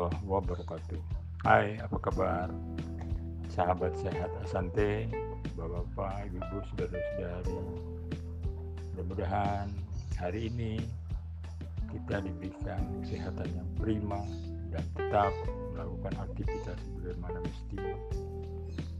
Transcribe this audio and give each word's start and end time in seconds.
Warahmatullahi 0.00 0.32
wabarakatuh. 0.32 1.00
Hai, 1.44 1.76
apa 1.76 1.96
kabar? 2.00 2.48
Sahabat 3.52 3.92
sehat 4.00 4.32
Asante, 4.40 5.12
Bapak-bapak, 5.60 6.24
Ibu-ibu, 6.24 6.56
saudara-saudari. 6.72 7.60
Mudah-mudahan 8.96 9.68
hari 10.16 10.48
ini 10.48 10.80
kita 11.92 12.24
diberikan 12.24 12.80
kesehatan 13.04 13.44
yang 13.52 13.68
prima 13.76 14.24
dan 14.72 14.80
tetap 14.96 15.36
melakukan 15.76 16.16
aktivitas 16.16 16.80
sebagaimana 16.80 17.38
mestinya 17.44 17.96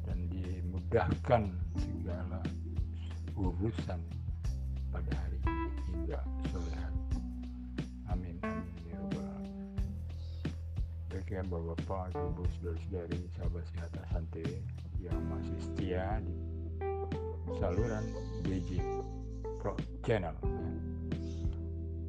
dan 0.04 0.18
dimudahkan 0.28 1.42
segala 1.80 2.44
urusan 3.40 4.00
pada 4.92 5.12
hari 5.16 5.40
ini 5.48 5.64
hingga 5.96 6.20
sore 6.52 6.59
Baiklah 11.30 11.46
bapak-bapak, 11.46 12.04
ibu, 12.10 12.42
saudara-saudari, 12.58 13.20
sahabat 13.38 13.62
sehat 13.70 13.92
Asante 14.02 14.42
yang 14.98 15.14
masih 15.30 15.54
setia 15.62 16.18
di 16.26 16.34
saluran 17.54 18.02
BJ 18.42 18.82
Pro 19.62 19.78
Channel. 20.02 20.34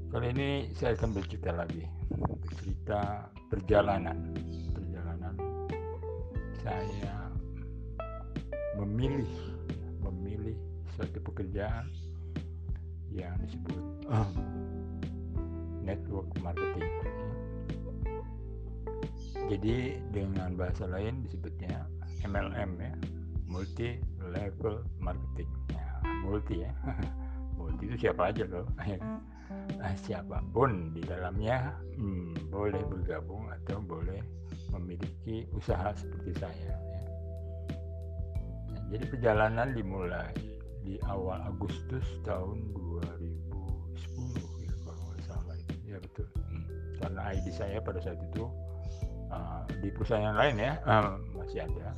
Kali 0.10 0.26
ini 0.26 0.74
saya 0.74 0.98
akan 0.98 1.14
bercerita 1.14 1.54
lagi, 1.54 1.86
bercerita 2.18 3.30
perjalanan, 3.46 4.34
perjalanan 4.74 5.38
saya 6.66 7.30
memilih, 8.82 9.30
memilih 10.02 10.58
suatu 10.98 11.22
pekerjaan 11.22 11.94
yang 13.14 13.38
disebut 13.46 13.86
uh, 14.10 14.34
network 15.86 16.26
marketing. 16.42 16.90
Jadi 19.52 20.00
dengan 20.16 20.56
bahasa 20.56 20.88
lain 20.88 21.28
disebutnya 21.28 21.84
MLM 22.24 22.72
ya, 22.80 22.96
multi 23.52 24.00
level 24.24 24.80
marketing. 25.04 25.52
Ya, 25.76 26.00
multi 26.24 26.64
ya, 26.64 26.72
multi 27.60 27.92
itu 27.92 28.08
siapa 28.08 28.32
aja 28.32 28.48
loh. 28.48 28.64
Nah, 29.76 29.92
siapa 30.08 30.40
pun 30.56 30.96
di 30.96 31.04
dalamnya 31.04 31.76
hmm, 32.00 32.48
boleh 32.48 32.80
bergabung 32.88 33.52
atau 33.52 33.84
boleh 33.84 34.24
memiliki 34.72 35.44
usaha 35.52 35.92
seperti 36.00 36.32
saya. 36.40 36.72
Ya. 36.72 37.04
Nah, 38.72 38.82
jadi 38.88 39.04
perjalanan 39.04 39.76
dimulai 39.76 40.32
di 40.88 40.96
awal 41.12 41.44
Agustus 41.44 42.08
tahun 42.24 42.72
2010 42.72 44.64
ya, 44.64 44.72
kalau 44.88 45.02
nggak 45.12 45.22
salah 45.28 45.56
itu. 45.60 45.76
Ya 45.92 46.00
betul. 46.00 46.28
Hmm. 46.40 46.64
Karena 47.04 47.36
ID 47.36 47.52
saya 47.52 47.84
pada 47.84 48.00
saat 48.00 48.16
itu 48.32 48.48
di 49.82 49.90
perusahaan 49.90 50.32
yang 50.32 50.38
lain 50.38 50.56
ya. 50.62 50.74
Uh, 50.86 51.18
masih 51.36 51.66
ada. 51.66 51.98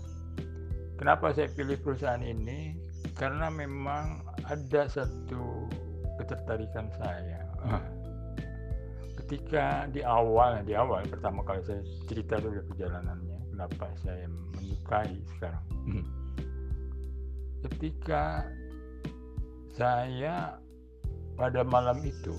Kenapa 0.96 1.36
saya 1.36 1.52
pilih 1.52 1.78
perusahaan 1.84 2.24
ini? 2.24 2.80
Karena 3.14 3.52
memang 3.52 4.24
ada 4.48 4.88
satu 4.88 5.68
ketertarikan 6.18 6.88
saya. 6.98 7.44
Ketika 9.24 9.88
di 9.92 10.04
awal 10.04 10.64
di 10.68 10.76
awal 10.76 11.08
pertama 11.08 11.44
kali 11.48 11.64
saya 11.64 11.80
cerita 12.12 12.40
dulu 12.40 12.60
perjalanannya 12.72 13.40
kenapa 13.52 13.88
saya 14.04 14.28
menyukai 14.28 15.16
sekarang. 15.36 15.66
Ketika 17.64 18.48
saya 19.74 20.60
pada 21.34 21.66
malam 21.66 21.98
itu 22.06 22.36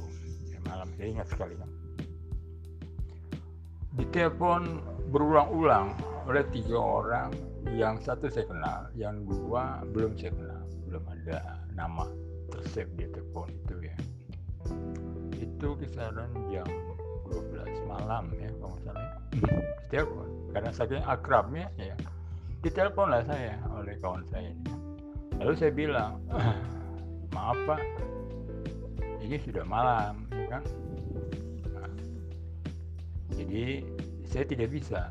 ya 0.54 0.58
malam 0.70 0.86
saya 0.94 1.08
ingat 1.10 1.28
sekali 1.34 1.54
kan 1.58 1.70
ditelepon 3.94 4.82
berulang-ulang 5.14 5.94
oleh 6.26 6.44
tiga 6.50 6.78
orang. 6.78 7.30
Yang 7.64 8.06
satu 8.06 8.28
saya 8.28 8.44
kenal 8.44 8.80
yang 8.92 9.24
dua 9.24 9.82
belum 9.90 10.14
saya 10.20 10.36
kenal. 10.36 10.62
Belum 10.84 11.04
ada 11.08 11.58
nama 11.72 12.04
tersave 12.52 12.92
di 12.94 13.08
telepon 13.08 13.48
itu 13.50 13.76
ya. 13.88 13.96
Itu 15.40 15.74
kisaran 15.80 16.30
jam 16.52 16.68
12 17.32 17.88
malam 17.88 18.28
ya 18.36 18.52
kalau 18.60 18.76
salah 18.84 19.08
telepon 19.90 20.28
karena 20.52 20.70
saking 20.70 21.02
akrabnya 21.08 21.66
ya 21.80 21.96
ditelepon 22.60 23.10
lah 23.10 23.24
saya 23.24 23.56
oleh 23.72 23.96
kawan 23.98 24.22
saya 24.28 24.52
ini. 24.52 24.72
Lalu 25.40 25.54
saya 25.56 25.72
bilang 25.72 26.20
maaf 27.34 27.58
pak. 27.64 27.80
Ini 29.24 29.40
sudah 29.40 29.64
malam 29.64 30.28
ya 30.36 30.60
kan 30.60 30.62
jadi 33.34 33.82
saya 34.26 34.44
tidak 34.46 34.68
bisa 34.74 35.10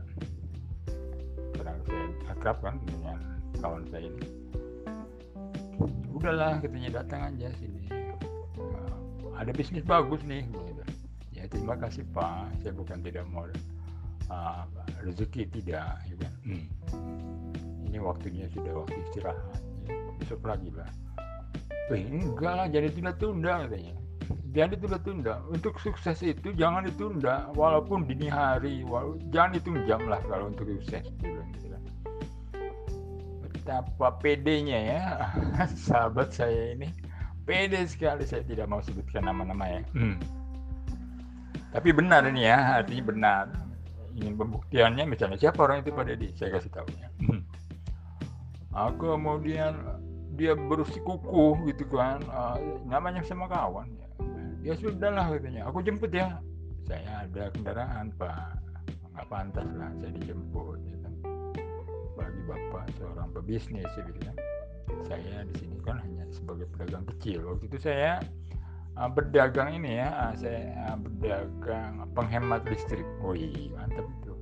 karena 1.55 1.75
saya 1.87 2.05
akrab 2.31 2.57
kan 2.59 2.75
dengan 2.87 3.19
kawan 3.59 3.83
saya 3.87 4.09
ini 4.11 4.25
udahlah 6.11 6.59
katanya 6.63 7.03
datang 7.03 7.35
aja 7.35 7.51
sini 7.59 7.87
uh, 8.59 8.95
ada 9.35 9.51
bisnis 9.51 9.83
bagus 9.83 10.23
nih 10.23 10.47
gitu. 10.47 10.83
ya 11.35 11.43
terima 11.51 11.75
kasih 11.79 12.03
pak 12.15 12.51
saya 12.63 12.73
bukan 12.75 12.99
tidak 13.03 13.27
mau 13.27 13.47
uh, 14.31 14.63
rezeki 15.03 15.47
tidak 15.51 15.99
kan? 15.99 16.33
hmm. 16.47 16.65
ini 17.87 17.97
waktunya 17.99 18.47
sudah 18.51 18.71
waktu 18.83 18.97
istirahat 19.07 19.59
ya. 19.87 19.95
besok 20.19 20.43
lagi 20.47 20.71
lah 20.71 20.89
eh, 21.91 22.03
enggak 22.07 22.53
lah 22.55 22.67
jadi 22.71 22.87
tunda-tunda 22.91 23.67
katanya 23.67 24.02
jangan 24.53 24.77
ditunda-tunda 24.77 25.35
untuk 25.49 25.81
sukses 25.81 26.21
itu 26.21 26.53
jangan 26.53 26.85
ditunda. 26.85 27.49
Walaupun 27.57 28.05
dini 28.05 28.29
hari 28.29 28.85
walaupun, 28.85 29.19
jangan 29.33 29.57
hitung 29.57 29.77
jam 29.89 30.01
lah 30.05 30.21
kalau 30.29 30.53
untuk 30.53 30.69
sukses 30.69 31.03
gitu 31.19 31.43
betapa 33.63 34.19
pedenya 34.19 34.79
ya 34.83 35.01
sahabat 35.87 36.35
saya 36.35 36.75
ini. 36.75 36.91
Pede 37.47 37.79
sekali 37.87 38.27
saya 38.27 38.43
tidak 38.43 38.67
mau 38.67 38.83
sebutkan 38.83 39.23
nama-nama 39.23 39.79
ya. 39.79 39.81
Hmm. 39.95 40.19
tapi 41.73 41.89
benar 41.89 42.27
ini 42.29 42.45
ya 42.45 42.83
artinya 42.83 43.03
benar. 43.07 43.45
Ingin 44.19 44.37
pembuktiannya 44.37 45.09
misalnya 45.09 45.41
siapa 45.41 45.63
orang 45.65 45.81
itu 45.81 45.89
pada 45.95 46.13
di 46.13 46.29
saya 46.35 46.59
kasih 46.59 46.71
tahu 46.75 46.87
ya. 46.99 47.09
Hmm. 47.23 47.41
aku 48.75 49.15
kemudian 49.15 49.73
dia 50.35 50.53
bersikukuh 50.53 51.63
gitu 51.71 51.87
kan. 51.89 52.19
Uh, 52.29 52.59
namanya 52.85 53.23
sama 53.23 53.47
kawan 53.47 53.89
ya. 53.95 54.07
Ya 54.63 54.73
sudahlah 54.79 55.29
katanya. 55.35 55.67
Aku 55.69 55.83
jemput 55.83 56.09
ya. 56.15 56.39
Saya 56.87 57.27
ada 57.27 57.51
kendaraan 57.51 58.09
pak. 58.15 58.57
Nggak 59.13 59.27
pantas 59.29 59.67
lah 59.77 59.93
saya 60.01 60.11
dijemput 60.17 60.79
ya 60.89 61.03
bagi 62.13 62.41
bapak 62.45 62.85
seorang 62.97 63.29
pebisnis 63.33 63.89
ya 63.97 64.03
bilang 64.05 64.37
saya 65.07 65.43
di 65.47 65.53
sini 65.57 65.77
kan 65.81 65.97
hanya 65.99 66.23
sebagai 66.29 66.67
pedagang 66.75 67.05
kecil. 67.15 67.43
Waktu 67.55 67.65
itu 67.71 67.77
saya 67.81 68.21
uh, 68.99 69.09
berdagang 69.09 69.73
ini 69.75 69.99
ya 69.99 70.07
uh, 70.11 70.33
saya 70.37 70.75
uh, 70.91 70.97
berdagang 70.99 72.05
penghemat 72.13 72.63
listrik. 72.67 73.05
Wih 73.23 73.73
mantap 73.73 74.05
itu. 74.21 74.33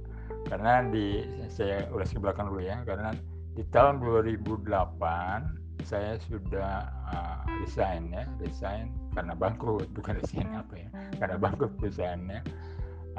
Karena 0.49 0.83
di 0.89 1.23
saya 1.47 1.87
ulas 1.93 2.11
ke 2.11 2.19
belakang 2.19 2.51
dulu 2.51 2.61
ya. 2.61 2.83
Karena 2.83 3.13
di 3.55 3.63
tahun 3.71 4.01
2008 4.03 5.60
saya 5.83 6.17
sudah 6.25 6.87
uh, 7.11 7.41
resign 7.63 8.11
ya 8.13 8.25
resign 8.39 8.93
karena 9.13 9.33
bangkrut 9.35 9.89
bukan 9.97 10.17
resign 10.19 10.49
apa 10.53 10.75
ya 10.77 10.89
karena 11.19 11.35
bangkrut 11.37 11.73
perusahaannya 11.77 12.41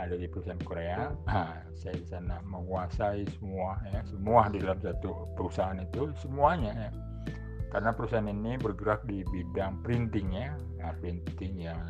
ada 0.00 0.17
di 0.17 0.25
perusahaan 0.25 0.56
Korea. 0.64 1.12
Nah, 1.29 1.53
saya 1.76 2.00
di 2.00 2.06
sana 2.09 2.41
menguasai 2.49 3.29
semua 3.37 3.76
ya, 3.93 4.00
semua 4.09 4.49
di 4.49 4.56
dalam 4.64 4.81
satu 4.81 5.28
perusahaan 5.37 5.76
itu 5.76 6.09
semuanya 6.16 6.88
ya. 6.88 6.90
Karena 7.69 7.92
perusahaan 7.92 8.25
ini 8.25 8.57
bergerak 8.57 9.04
di 9.04 9.21
bidang 9.28 9.85
printing 9.85 10.33
ya, 10.33 10.57
nah, 10.81 10.97
printing 10.97 11.69
yang 11.69 11.81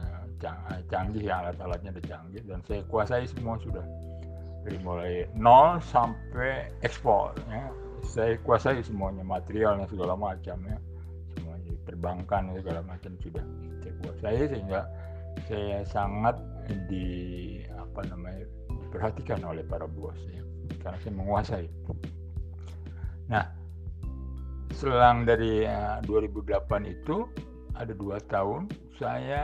canggih 0.91 1.31
ya 1.31 1.47
alat-alatnya 1.47 1.95
udah 1.95 2.07
canggih 2.07 2.43
dan 2.51 2.59
saya 2.67 2.83
kuasai 2.91 3.31
semua 3.31 3.55
sudah 3.63 3.87
dari 4.67 4.79
mulai 4.83 5.27
nol 5.39 5.79
sampai 5.83 6.71
ekspor 6.83 7.35
ya. 7.47 7.71
Saya 8.03 8.37
kuasai 8.43 8.83
semuanya 8.85 9.25
materialnya 9.25 9.89
segala 9.89 10.19
macam 10.19 10.59
ya, 10.69 10.79
semuanya 11.39 11.73
perbankan 11.87 12.53
segala 12.59 12.81
macam 12.85 13.17
sudah 13.23 13.45
saya 13.81 13.95
kuasai 14.03 14.41
sehingga 14.51 14.81
saya 15.49 15.79
sangat 15.89 16.37
di 16.87 17.09
apa 17.73 18.05
namanya 18.09 18.45
diperhatikan 18.69 19.41
oleh 19.43 19.65
para 19.65 19.89
bos 19.89 20.17
ya. 20.29 20.45
Karena 20.85 20.99
saya 21.01 21.15
menguasai. 21.17 21.67
Nah, 23.31 23.45
selang 24.77 25.25
dari 25.25 25.65
uh, 25.65 26.03
eh, 26.03 26.29
2008 26.29 26.69
itu 26.85 27.25
ada 27.73 27.93
dua 27.97 28.21
tahun 28.29 28.69
saya 29.01 29.41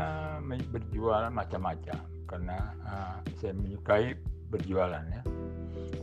berjualan 0.69 1.33
macam-macam. 1.33 1.99
Karena 2.29 2.59
uh, 2.85 3.17
saya 3.41 3.57
menyukai 3.57 4.13
berjualan 4.53 5.01
ya. 5.09 5.23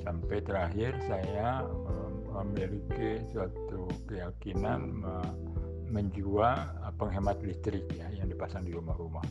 Sampai 0.01 0.41
terakhir 0.41 0.97
saya 1.05 1.62
uh, 1.62 2.09
memiliki 2.44 3.24
suatu 3.32 3.88
keyakinan 4.12 5.04
menjual 5.89 6.58
uh, 6.84 6.94
penghemat 7.00 7.39
listrik 7.46 7.86
ya 7.96 8.10
yang 8.12 8.27
dipasang 8.27 8.65
di 8.65 8.74
rumah-rumah 8.74 9.24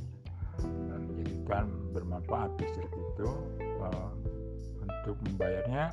menjadikan 0.64 1.68
bermanfaat 1.92 2.56
listrik 2.56 2.88
itu 2.88 3.28
uh, 3.82 4.10
untuk 4.80 5.16
membayarnya 5.28 5.92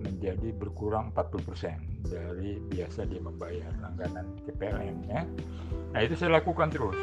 menjadi 0.00 0.50
berkurang 0.56 1.12
40% 1.12 2.08
dari 2.08 2.56
biasa 2.72 3.04
dia 3.04 3.20
membayar 3.20 3.68
langganan 3.84 4.26
ke 4.48 4.50
PLN 4.56 4.96
ya. 5.06 5.22
Nah 5.92 6.00
itu 6.00 6.16
saya 6.16 6.40
lakukan 6.40 6.72
terus 6.72 6.96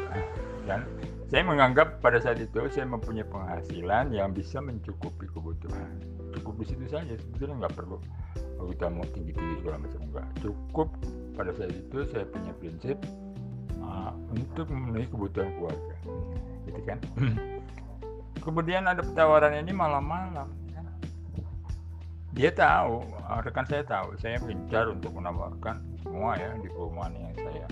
dan 0.66 0.82
saya 1.28 1.44
menganggap 1.44 2.00
pada 2.00 2.16
saat 2.24 2.40
itu 2.40 2.56
saya 2.72 2.88
mempunyai 2.88 3.28
penghasilan 3.28 4.16
yang 4.16 4.32
bisa 4.32 4.64
mencukupi 4.64 5.28
kebutuhan. 5.28 6.00
Cukup 6.32 6.64
di 6.64 6.72
situ 6.72 6.84
saja 6.88 7.12
sebetulnya 7.20 7.68
nggak 7.68 7.76
perlu 7.76 8.00
kita 8.58 8.90
mau 8.90 9.06
tinggi 9.14 9.32
tinggi 9.36 9.54
segala 9.60 9.76
macam 9.84 10.00
enggak. 10.08 10.26
Cukup 10.40 10.88
pada 11.36 11.52
saat 11.52 11.72
itu 11.72 11.98
saya 12.10 12.24
punya 12.26 12.52
prinsip 12.56 12.96
uh, 13.84 14.12
untuk 14.32 14.66
memenuhi 14.72 15.06
kebutuhan 15.08 15.52
keluarga, 15.56 15.94
gitu 16.66 16.80
kan. 16.88 16.98
Kemudian 18.44 18.88
ada 18.88 19.04
tawaran 19.12 19.52
ini 19.60 19.72
malam-malam 19.76 20.48
dia 22.38 22.54
tahu 22.54 23.02
rekan 23.42 23.66
saya 23.66 23.82
tahu 23.82 24.14
saya 24.22 24.38
gencar 24.38 24.86
untuk 24.86 25.10
menawarkan 25.10 25.82
semua 26.06 26.38
ya 26.38 26.54
di 26.62 26.70
perumahan 26.70 27.10
yang 27.18 27.34
saya 27.34 27.66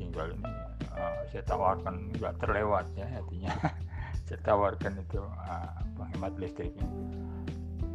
tinggal 0.00 0.32
ini 0.32 0.48
uh, 0.96 1.20
saya 1.30 1.42
tawarkan 1.44 2.10
nggak 2.16 2.34
terlewat 2.42 2.86
ya 2.96 3.06
artinya 3.08 3.52
saya 4.26 4.40
tawarkan 4.42 4.98
itu 5.00 5.20
uh, 5.22 5.76
penghemat 5.96 6.34
listriknya. 6.40 6.88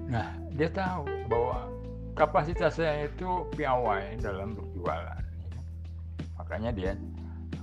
Nah 0.07 0.29
dia 0.55 0.69
tahu 0.71 1.05
bahwa 1.27 1.67
kapasitas 2.15 2.77
saya 2.77 3.07
itu 3.09 3.45
piawai 3.55 4.19
dalam 4.19 4.53
berjualan 4.55 5.23
ya. 5.23 5.59
makanya 6.37 6.71
dia 6.71 6.91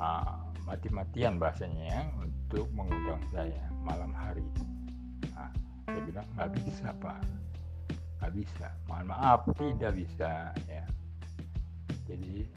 uh, 0.00 0.49
mati-matian 0.68 1.40
bahasanya 1.40 1.85
ya 1.88 2.02
untuk 2.21 2.68
mengundang 2.76 3.21
saya 3.33 3.68
malam 3.80 4.12
hari. 4.12 4.45
Nah, 5.33 5.49
saya 5.88 6.00
bilang 6.04 6.28
nggak 6.37 6.50
bisa 6.61 6.92
pak. 7.00 7.21
Nggak 8.21 8.33
bisa. 8.37 8.68
Mohon 8.85 9.07
maaf 9.16 9.40
tidak 9.57 9.92
bisa 9.97 10.52
ya. 10.68 10.85
Jadi 12.09 12.49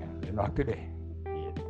ya, 0.00 0.08
dan 0.24 0.34
waktu 0.36 0.60
deh 0.68 0.82
gitu 1.28 1.67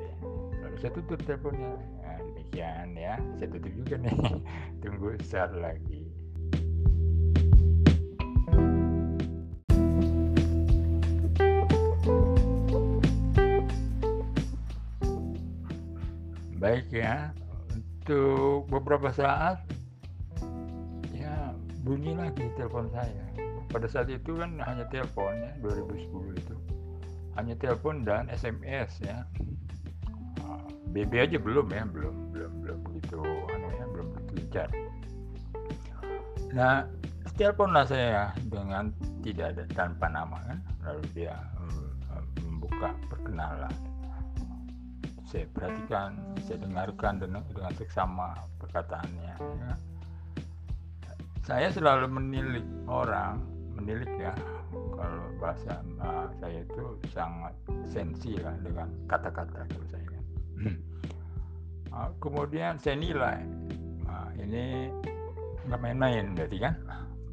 saya 0.78 0.94
tutup 0.94 1.18
teleponnya. 1.26 1.74
Ya, 2.06 2.12
demikian 2.22 2.88
ya. 2.94 3.14
Saya 3.34 3.48
tutup 3.50 3.72
juga 3.74 3.94
nih. 3.98 4.14
Tunggu 4.82 5.18
saat 5.26 5.50
lagi. 5.58 6.06
Baik 16.58 16.90
ya 16.90 17.30
untuk 17.70 18.66
beberapa 18.66 19.14
saat 19.14 19.62
ya 21.14 21.54
bunyi 21.86 22.14
lagi 22.14 22.50
telepon 22.54 22.90
saya. 22.94 23.26
Pada 23.70 23.86
saat 23.90 24.10
itu 24.10 24.38
kan 24.38 24.58
hanya 24.62 24.86
telepon 24.90 25.34
ya 25.38 25.52
2010 25.62 26.38
itu. 26.38 26.56
Hanya 27.38 27.54
telepon 27.54 28.02
dan 28.02 28.26
SMS 28.26 28.98
ya 28.98 29.22
BB 30.92 31.12
ah, 31.20 31.24
aja 31.28 31.38
belum 31.38 31.66
ya 31.68 31.84
belum 31.84 32.14
belum 32.32 32.52
belum 32.64 32.78
begitu 32.88 33.20
anu 33.22 33.68
ya 33.72 33.84
belum 33.92 34.08
gencar. 34.32 34.68
Nah 36.56 36.88
teleponlah 37.38 37.86
saya 37.86 38.32
dengan 38.50 38.90
tidak 39.22 39.54
ada 39.54 39.64
tanpa 39.76 40.06
nama 40.10 40.36
kan 40.48 40.58
lalu 40.82 41.04
dia 41.14 41.36
membuka 42.42 42.90
perkenalan. 43.12 43.74
Saya 45.28 45.44
perhatikan 45.52 46.16
saya 46.40 46.58
dengarkan 46.64 47.20
dengan 47.20 47.44
dengan 47.52 47.72
seksama 47.76 48.32
perkataannya 48.56 49.34
ya. 49.36 49.72
saya 51.44 51.68
selalu 51.72 52.08
menilik 52.12 52.64
orang 52.88 53.40
menilik 53.76 54.08
ya 54.20 54.32
kalau 54.98 55.26
bahasa 55.40 55.80
uh, 56.02 56.28
saya 56.42 56.60
itu 56.64 56.84
sangat 57.12 57.54
sensi 57.88 58.36
lah 58.36 58.52
dengan 58.60 58.88
kata-kata 59.08 59.64
kalau 59.64 59.86
saya 59.88 60.17
uh, 61.92 62.10
kemudian 62.18 62.78
saya 62.78 62.96
nilai. 62.98 63.42
Uh, 64.08 64.30
ini 64.40 64.88
nggak 65.68 65.80
main-main 65.80 66.32
berarti 66.32 66.58
kan? 66.58 66.74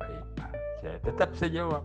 Baik 0.02 0.26
nah, 0.38 0.52
saya 0.84 0.98
tetap 1.02 1.30
saya 1.38 1.52
jawab. 1.64 1.84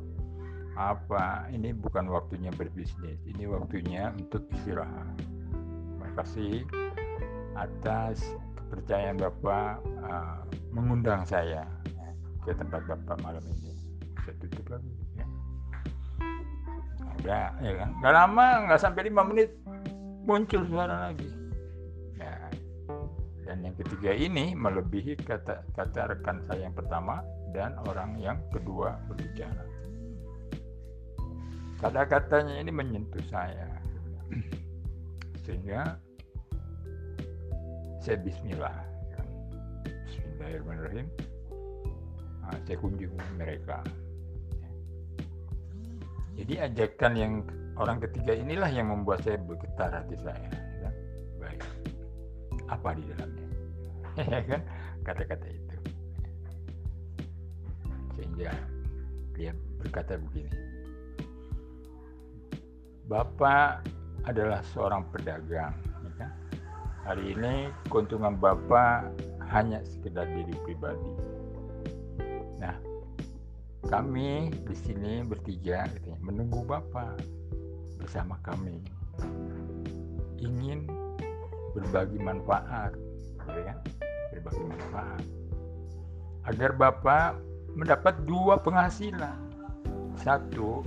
Apa 0.79 1.51
ini 1.53 1.77
bukan 1.77 2.09
waktunya 2.09 2.49
berbisnis 2.55 3.21
ini 3.29 3.45
waktunya 3.45 4.15
untuk 4.17 4.47
istirahat. 4.55 5.13
Terima 5.21 6.09
kasih 6.17 6.65
atas 7.59 8.23
kepercayaan 8.57 9.19
bapak 9.19 9.83
uh, 10.07 10.41
mengundang 10.73 11.27
saya 11.27 11.67
ke 12.47 12.57
tempat 12.57 12.81
bapak 12.89 13.17
malam 13.21 13.45
ini. 13.61 13.77
Saya 14.25 14.35
tutup 14.41 14.67
lagi 14.73 14.91
ya. 15.19 15.27
Nah, 17.01 17.13
udah 17.21 17.47
ya 17.61 17.73
kan? 17.77 17.91
Nggak 18.01 18.15
lama 18.15 18.47
nggak 18.69 18.81
sampai 18.81 19.03
lima 19.11 19.23
menit 19.27 19.51
muncul 20.25 20.63
suara 20.69 21.11
lagi. 21.11 21.31
Ya. 22.17 22.37
Dan 23.47 23.67
yang 23.67 23.75
ketiga 23.81 24.15
ini 24.15 24.55
melebihi 24.55 25.19
kata 25.21 25.67
kata 25.75 26.15
rekan 26.15 26.45
saya 26.47 26.69
yang 26.69 26.77
pertama 26.77 27.25
dan 27.51 27.75
orang 27.89 28.15
yang 28.21 28.39
kedua 28.55 28.95
berbicara. 29.11 29.65
Kata-katanya 31.81 32.61
ini 32.61 32.71
menyentuh 32.71 33.25
saya. 33.33 33.67
Sehingga 35.49 35.97
saya 38.05 38.17
Bismillah. 38.21 38.77
Bismillahirrahmanirrahim. 40.41 41.09
Nah, 42.45 42.57
saya 42.65 42.77
kunjungi 42.81 43.25
mereka. 43.37 43.81
Jadi 46.41 46.55
ajakan 46.57 47.13
yang 47.17 47.33
orang 47.81 47.97
ketiga 48.05 48.37
inilah 48.37 48.69
yang 48.69 48.93
membuat 48.93 49.25
saya 49.25 49.41
bergetar 49.41 49.89
hati 49.89 50.17
saya. 50.21 50.49
Ya. 50.85 50.91
Baik. 51.41 51.65
Apa 52.69 52.93
di 52.93 53.03
dalamnya? 53.09 53.49
ya 54.37 54.41
kan? 54.45 54.61
Kata-kata 55.01 55.47
itu. 55.49 55.77
Sehingga 58.21 58.53
dia 59.33 59.57
berkata 59.81 60.21
begini. 60.21 60.53
Bapak 63.09 63.89
adalah 64.29 64.61
seorang 64.77 65.09
pedagang. 65.09 65.73
Ya 66.05 66.13
kan? 66.21 66.31
Hari 67.09 67.33
ini 67.33 67.73
keuntungan 67.89 68.37
Bapak 68.37 69.09
hanya 69.49 69.81
sekedar 69.89 70.29
diri 70.29 70.53
pribadi. 70.69 71.13
Nah, 72.61 72.77
kami 73.89 74.53
di 74.69 74.77
sini 74.77 75.25
bertiga 75.25 75.89
menunggu 76.21 76.61
Bapak 76.63 77.40
bersama 78.01 78.41
kami. 78.43 78.81
Ingin 80.41 80.89
berbagi 81.77 82.19
manfaat 82.19 82.97
gitu 83.51 83.63
kan 83.67 83.79
berbagi 84.31 84.63
manfaat. 84.63 85.25
Agar 86.47 86.71
Bapak 86.79 87.31
mendapat 87.75 88.15
dua 88.25 88.59
penghasilan. 88.63 89.37
Satu 90.23 90.87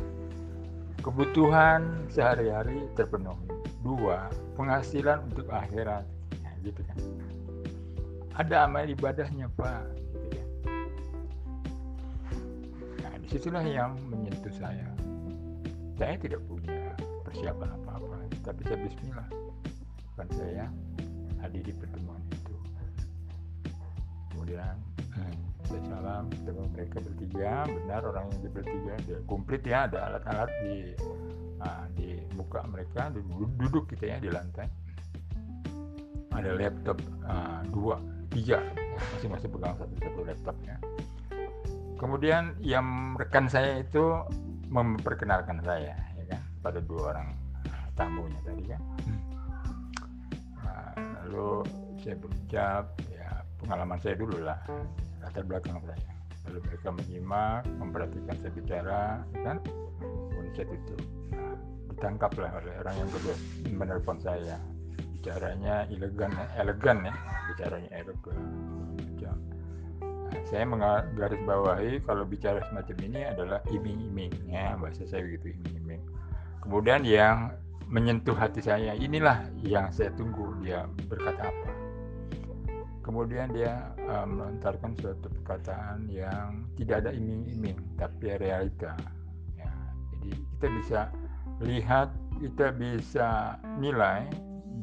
kebutuhan 1.04 2.08
sehari-hari 2.08 2.88
terpenuhi. 2.96 3.52
Dua 3.84 4.32
penghasilan 4.56 5.28
untuk 5.28 5.52
akhirat. 5.52 6.08
Nah, 6.40 6.54
gitu 6.64 6.82
kan. 6.88 6.98
Ada 8.40 8.66
amal 8.66 8.88
ibadahnya 8.88 9.52
Pak. 9.60 9.84
Di 13.24 13.40
situlah 13.40 13.64
yang 13.64 13.96
menyentuh 14.12 14.52
saya. 14.52 14.84
Saya 15.96 16.20
tidak 16.20 16.44
punya 16.44 16.83
persiapan 17.44 17.76
apa-apa. 17.76 18.16
Tapi 18.48 18.62
saya 18.64 18.80
bismillah. 18.80 19.28
Kan 20.16 20.28
saya 20.32 20.66
hadir 21.44 21.60
di 21.60 21.76
pertemuan 21.76 22.24
itu. 22.32 22.56
Kemudian 24.32 24.80
hmm, 24.96 25.36
saya 25.68 25.84
salam 25.92 26.32
ketemu 26.32 26.64
mereka 26.72 26.98
bertiga. 27.04 27.68
Benar 27.68 28.02
orang 28.08 28.32
yang 28.32 28.48
bertiga 28.48 28.94
dia 29.04 29.20
komplit 29.28 29.60
ya 29.68 29.92
ada 29.92 30.08
alat-alat 30.08 30.52
di 30.64 30.76
uh, 31.60 31.86
di 32.00 32.24
muka 32.40 32.64
mereka 32.72 33.12
duduk, 33.12 33.52
duduk 33.60 33.84
gitu 33.92 34.08
ya 34.08 34.24
di 34.24 34.32
lantai. 34.32 34.72
Ada 36.32 36.56
laptop 36.56 37.04
uh, 37.28 37.60
dua 37.76 38.00
tiga. 38.32 38.64
Masing-masing 39.20 39.52
pegang 39.52 39.76
satu-satu 39.76 40.22
laptopnya 40.24 40.80
kemudian 41.98 42.52
yang 42.60 43.16
rekan 43.16 43.48
saya 43.48 43.80
itu 43.80 44.22
memperkenalkan 44.68 45.64
saya 45.64 45.96
pada 46.64 46.80
dua 46.80 47.12
orang 47.12 47.30
tamunya 47.94 48.40
tadi 48.48 48.64
kan 48.72 48.82
nah, 50.64 50.92
lalu 51.22 51.68
saya 52.00 52.16
berucap 52.18 52.84
ya 53.12 53.30
pengalaman 53.64 54.00
saya 54.00 54.16
dulu 54.20 54.38
lah 54.44 54.60
latar 55.24 55.44
belakang 55.48 55.80
saya. 55.88 56.12
Lalu 56.52 56.60
mereka 56.68 56.90
menyimak 56.92 57.64
memperhatikan 57.80 58.36
saya 58.44 58.52
bicara 58.52 59.02
ya 59.32 59.40
kan 59.48 59.58
kemudian 59.64 60.54
saya 60.54 60.68
tutup. 60.68 61.02
Nah, 61.32 61.56
ditangkaplah 61.96 62.52
oleh 62.60 62.74
orang 62.84 62.96
yang 63.00 63.10
kedua 63.16 63.36
menelpon 63.72 64.20
saya. 64.20 64.60
Bicaranya 65.16 65.88
elegan 65.88 66.32
elegan 66.60 66.98
ya 67.08 67.14
bicaranya 67.48 67.90
elegan. 67.96 68.40
Nah, 69.24 69.40
saya 70.50 70.66
menggarisbawahi 70.68 72.04
kalau 72.04 72.28
bicara 72.28 72.60
semacam 72.68 72.98
ini 73.08 73.22
adalah 73.24 73.64
iming-iming 73.70 74.34
ya 74.50 74.76
bahasa 74.76 75.06
saya 75.08 75.24
begitu 75.24 75.56
iming-iming 75.56 76.02
kemudian 76.64 77.04
yang 77.04 77.52
menyentuh 77.92 78.34
hati 78.34 78.64
saya 78.64 78.96
inilah 78.96 79.44
yang 79.62 79.92
saya 79.92 80.10
tunggu 80.16 80.56
dia 80.64 80.88
berkata 81.12 81.52
apa. 81.52 81.72
Kemudian 83.04 83.52
dia 83.52 83.92
uh, 84.08 84.24
melontarkan 84.24 84.96
suatu 84.96 85.28
perkataan 85.28 86.08
yang 86.08 86.64
tidak 86.80 87.04
ada 87.04 87.12
iming-iming 87.12 87.76
tapi 88.00 88.32
realita. 88.40 88.96
Ya, 89.60 89.70
jadi 90.16 90.32
kita 90.40 90.68
bisa 90.80 91.00
lihat 91.60 92.10
kita 92.40 92.72
bisa 92.72 93.60
nilai 93.76 94.32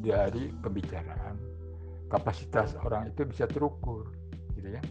dari 0.05 0.53
pembicaraan. 0.61 1.35
Kapasitas 2.13 2.77
orang 2.85 3.09
itu 3.09 3.25
bisa 3.25 3.49
terukur 3.49 4.13
gitu 4.53 4.69
ya. 4.69 4.81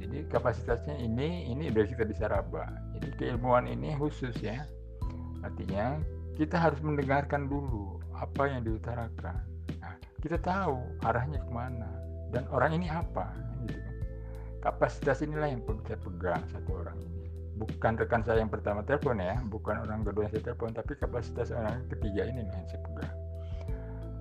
Jadi 0.00 0.24
kapasitasnya 0.32 0.96
ini 0.96 1.52
ini 1.52 1.68
sudah 1.68 1.84
kita 1.92 2.04
bisa 2.08 2.24
raba. 2.32 2.72
Jadi 2.96 3.08
keilmuan 3.20 3.68
ini 3.68 3.92
khusus 4.00 4.32
ya 4.40 4.64
artinya 5.40 5.98
kita 6.40 6.56
harus 6.56 6.80
mendengarkan 6.80 7.52
dulu 7.52 8.00
apa 8.16 8.48
yang 8.48 8.64
diutarakan. 8.64 9.36
Nah, 9.80 9.94
kita 10.24 10.40
tahu 10.40 10.80
arahnya 11.04 11.40
ke 11.40 11.50
mana 11.52 11.88
dan 12.32 12.48
orang 12.48 12.80
ini 12.80 12.88
apa 12.88 13.28
gitu 13.68 13.76
kan. 13.76 13.96
Kapasitas 14.60 15.20
inilah 15.20 15.52
yang 15.52 15.60
saya 15.84 16.00
pegang 16.00 16.40
satu 16.52 16.80
orang 16.80 16.96
ini. 17.00 17.28
Bukan 17.60 18.00
rekan 18.00 18.24
saya 18.24 18.40
yang 18.40 18.48
pertama 18.48 18.80
telepon 18.80 19.20
ya 19.20 19.36
bukan 19.44 19.84
orang 19.84 20.00
kedua 20.00 20.28
yang 20.28 20.32
saya 20.32 20.44
telepon 20.52 20.72
tapi 20.72 20.96
kapasitas 20.96 21.52
orang 21.52 21.84
ketiga 21.92 22.28
ini 22.28 22.44
yang 22.44 22.66
saya 22.68 22.80
pegang. 22.88 23.16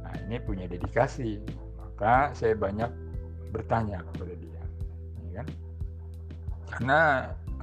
Nah 0.03 0.13
ini 0.27 0.35
punya 0.43 0.65
dedikasi. 0.67 1.39
Maka 1.79 2.35
saya 2.35 2.55
banyak 2.55 2.91
bertanya 3.55 4.03
kepada 4.11 4.33
dia 4.35 4.63
ya 5.23 5.31
kan. 5.39 5.47
Karena 6.69 6.99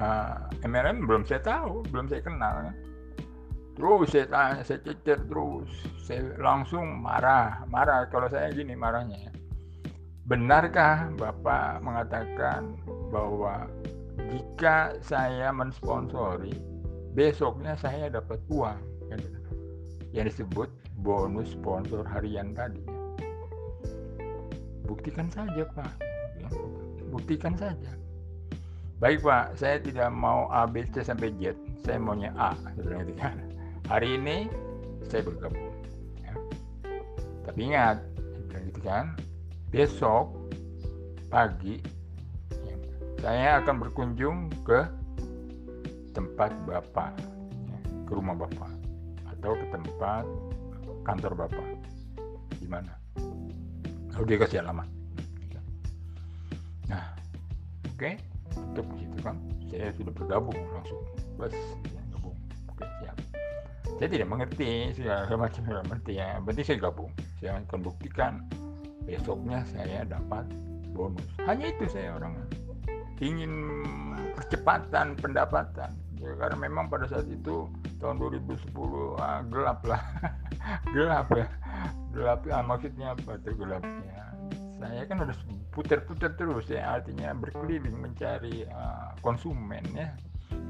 uh, 0.00 0.36
eh, 0.48 0.68
MLM 0.68 1.04
belum 1.04 1.28
saya 1.28 1.40
tahu 1.44 1.84
belum 1.92 2.08
saya 2.08 2.24
kenal 2.24 2.72
kan 2.72 2.85
terus 3.76 4.08
saya 4.08 4.26
tanya 4.26 4.64
saya 4.64 4.80
cecer 4.80 5.20
terus. 5.28 5.68
Saya 6.00 6.32
langsung 6.40 7.04
marah 7.04 7.62
marah. 7.68 8.08
Kalau 8.08 8.26
saya 8.26 8.48
gini 8.50 8.72
marahnya 8.72 9.28
ya 9.28 9.32
benarkah 10.26 11.14
Bapak 11.14 11.84
mengatakan 11.86 12.74
bahwa 13.14 13.70
jika 14.32 14.98
saya 14.98 15.54
mensponsori 15.54 16.56
besoknya 17.14 17.78
saya 17.78 18.10
dapat 18.10 18.42
uang? 18.50 18.80
Kan 19.06 19.22
yang 20.10 20.26
disebut 20.26 20.66
bonus 21.04 21.54
sponsor 21.54 22.02
harian 22.02 22.56
tadi. 22.56 22.82
Buktikan 24.82 25.30
saja 25.30 25.62
Pak. 25.76 25.92
Buktikan 27.14 27.54
saja. 27.54 27.92
Baik 28.98 29.22
Pak. 29.22 29.54
Saya 29.54 29.78
tidak 29.78 30.10
mau 30.10 30.50
A 30.50 30.66
B 30.66 30.82
C 30.90 31.06
sampai 31.06 31.30
Z. 31.38 31.54
Saya 31.86 32.02
maunya 32.02 32.34
A 32.34 32.50
gitu 32.74 33.14
kan 33.14 33.45
hari 33.86 34.18
ini 34.18 34.50
saya 35.06 35.22
bergabung 35.22 35.70
ya. 36.18 36.34
tapi 37.46 37.70
ingat 37.70 38.02
gitu 38.66 38.80
kan 38.82 39.14
besok 39.70 40.34
pagi 41.30 41.78
ya, 42.50 42.76
saya 43.22 43.48
akan 43.62 43.74
berkunjung 43.86 44.50
ke 44.66 44.82
tempat 46.10 46.50
bapak 46.66 47.14
ya, 47.70 47.78
ke 48.08 48.12
rumah 48.16 48.34
bapak 48.34 48.72
atau 49.36 49.52
ke 49.54 49.66
tempat 49.68 50.24
kantor 51.06 51.46
bapak. 51.46 51.68
Di 52.58 52.66
mana? 52.66 52.90
Lalu 54.16 54.24
dia 54.26 54.38
kasih 54.42 54.58
alamat. 54.66 54.88
Nah 56.90 57.04
oke 57.86 57.94
okay. 57.94 58.14
begitu 58.74 59.16
kan 59.22 59.36
saya 59.70 59.94
sudah 59.94 60.12
bergabung 60.16 60.58
langsung. 60.74 61.02
Bos 61.38 61.54
ya, 61.92 62.02
gabung. 62.10 62.34
Oke 62.72 62.84
siap 63.04 63.25
saya 63.96 64.08
tidak 64.12 64.28
mengerti 64.28 64.92
segala 64.92 65.48
macam 65.48 65.60
segala 65.64 65.82
mengerti 65.88 66.12
ya 66.20 66.36
berarti 66.44 66.62
saya 66.62 66.78
gabung. 66.84 67.12
Saya 67.40 67.50
akan 67.64 67.80
buktikan 67.80 68.32
besoknya 69.08 69.64
saya 69.72 70.04
dapat 70.04 70.44
bonus. 70.92 71.24
Hanya 71.48 71.72
itu 71.72 71.88
saya 71.88 72.16
orang 72.20 72.36
ingin 73.24 73.52
percepatan 74.36 75.16
pendapatan. 75.16 75.96
Ya, 76.16 76.32
karena 76.40 76.56
memang 76.56 76.88
pada 76.88 77.04
saat 77.08 77.28
itu 77.28 77.68
tahun 78.00 78.16
2010 78.20 78.72
ah, 79.20 79.40
gelap 79.48 79.80
lah. 79.84 80.00
Gelap 80.96 81.28
ya. 81.32 81.46
Gelap 82.10 82.40
ya 82.48 82.58
maksudnya 82.64 83.14
apa 83.14 83.38
itu 83.38 83.54
gelapnya? 83.54 84.24
Saya 84.80 85.06
kan 85.06 85.22
harus 85.22 85.38
putar-putar 85.70 86.34
terus 86.34 86.66
ya. 86.66 86.98
Artinya 86.98 87.36
berkeliling 87.36 87.94
mencari 87.94 88.66
uh, 88.66 89.14
konsumen 89.22 89.84
ya 89.94 90.10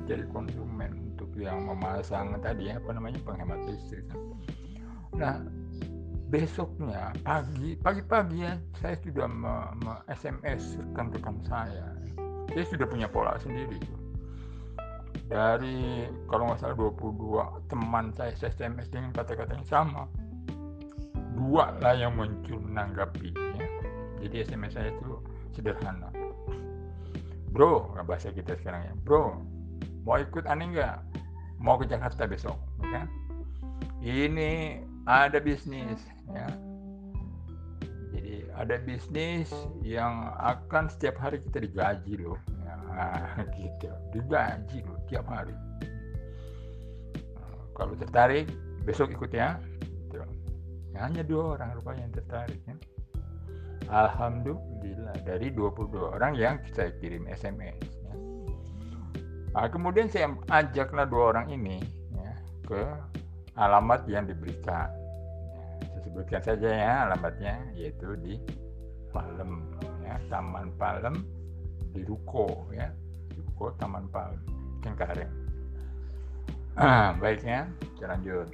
jadi 0.07 0.23
konsumen 0.31 1.13
untuk 1.13 1.35
yang 1.35 1.67
memasang 1.67 2.39
tadi 2.39 2.71
apa 2.71 2.95
namanya 2.95 3.19
penghemat 3.27 3.61
listrik. 3.67 4.07
Nah 5.19 5.43
besoknya 6.27 7.15
pagi 7.23 7.79
pagi-pagi 7.79 8.43
ya 8.43 8.59
saya 8.83 8.99
sudah 8.99 9.31
me, 9.31 9.55
me 9.83 9.95
SMS 10.11 10.79
rekan-rekan 10.79 11.39
saya. 11.47 11.95
Saya 12.55 12.65
sudah 12.71 12.87
punya 12.87 13.11
pola 13.11 13.35
sendiri. 13.43 13.79
Dari 15.27 16.07
kalau 16.31 16.47
nggak 16.47 16.63
salah 16.63 16.79
22 16.79 17.67
teman 17.67 18.15
saya, 18.15 18.31
SMS 18.39 18.87
dengan 18.95 19.11
kata-kata 19.11 19.59
yang 19.59 19.67
sama. 19.67 20.07
Dua 21.35 21.75
lah 21.83 21.99
yang 21.99 22.17
muncul 22.17 22.63
menanggapi 22.63 23.35
ya. 23.35 23.67
jadi 24.25 24.47
SMS 24.47 24.79
saya 24.79 24.95
itu 24.95 25.21
sederhana. 25.53 26.09
Bro 27.51 27.93
bahasa 28.07 28.31
kita 28.31 28.55
sekarang 28.57 28.87
ya. 28.87 28.95
Bro 29.03 29.56
mau 30.07 30.23
ikut 30.23 30.47
aneh 30.47 30.71
nggak? 30.71 30.97
Mau 31.59 31.77
ke 31.77 31.91
Jakarta 31.91 32.31
besok 32.31 32.57
ya 32.87 33.05
ini 34.07 34.83
ada 35.07 35.43
bisnis 35.43 35.99
ya. 36.31 36.47
Jadi 38.15 38.47
ada 38.55 38.77
bisnis 38.87 39.51
yang 39.83 40.31
akan 40.39 40.87
setiap 40.87 41.19
hari 41.19 41.43
kita 41.51 41.67
digaji 41.67 42.15
loh 42.23 42.39
ya, 42.63 42.77
gitu. 43.59 43.91
Digaji 44.15 44.79
loh 44.87 44.99
tiap 45.11 45.27
hari. 45.27 45.55
Nah, 47.35 47.59
kalau 47.75 47.99
tertarik 47.99 48.47
besok 48.87 49.11
ikut 49.11 49.35
ya. 49.35 49.59
Gitu. 49.83 50.23
hanya 50.97 51.21
dua 51.29 51.61
orang 51.61 51.77
rupanya 51.77 52.09
yang 52.09 52.15
tertarik 52.17 52.61
ya. 52.65 52.77
Alhamdulillah 53.87 55.15
dari 55.23 55.53
22 55.55 56.17
orang 56.19 56.35
yang 56.35 56.59
saya 56.75 56.91
kirim 56.99 57.29
SMS 57.31 57.77
ya. 57.79 57.96
Nah, 59.57 59.69
kemudian 59.73 60.13
saya 60.13 60.37
ajaklah 60.53 61.09
dua 61.09 61.25
orang 61.33 61.49
ini 61.49 61.81
ya, 62.13 62.33
ke 62.69 62.83
alamat 63.57 64.05
yang 64.05 64.29
diberikan. 64.29 64.93
Sebutkan 66.05 66.45
saja 66.45 66.69
ya 66.69 66.93
alamatnya 67.09 67.57
yaitu 67.73 68.15
di 68.21 68.37
Palem 69.11 69.65
ya 70.05 70.21
Taman 70.29 70.71
Palem 70.77 71.25
di 71.97 72.05
Ruko 72.05 72.69
ya 72.77 72.93
Ruko 73.33 73.73
Taman 73.81 74.05
Palem 74.13 74.41
Cengkareng. 74.85 75.33
Ah, 76.77 77.17
baiknya 77.17 77.73
kita 77.97 78.13
lanjut. 78.13 78.53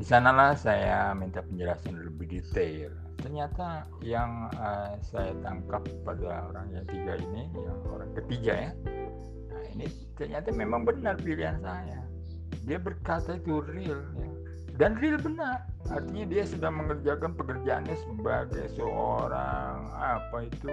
Di 0.00 0.04
sanalah 0.08 0.56
saya 0.56 1.12
minta 1.12 1.44
penjelasan 1.44 2.00
lebih 2.08 2.40
detail. 2.40 2.88
Ternyata 3.20 3.84
yang 4.00 4.48
uh, 4.56 4.96
saya 5.04 5.36
tangkap 5.44 5.84
pada 6.08 6.48
orang 6.48 6.72
yang 6.72 6.88
tiga 6.88 7.20
ini 7.20 7.52
yang 7.52 7.76
orang 7.92 8.08
ketiga 8.16 8.52
ya 8.56 8.70
ini 9.74 9.86
ternyata 10.18 10.52
memang 10.52 10.84
benar 10.84 11.16
pilihan 11.20 11.58
saya. 11.62 12.00
Dia 12.68 12.76
berkata 12.76 13.40
itu 13.40 13.64
real 13.64 14.00
ya. 14.18 14.30
Dan 14.76 14.96
real 14.96 15.20
benar. 15.20 15.68
Artinya 15.92 16.24
dia 16.28 16.44
sedang 16.48 16.80
mengerjakan 16.80 17.36
pekerjaannya 17.36 17.96
sebagai 18.00 18.64
seorang 18.76 19.92
apa 19.92 20.48
itu 20.48 20.72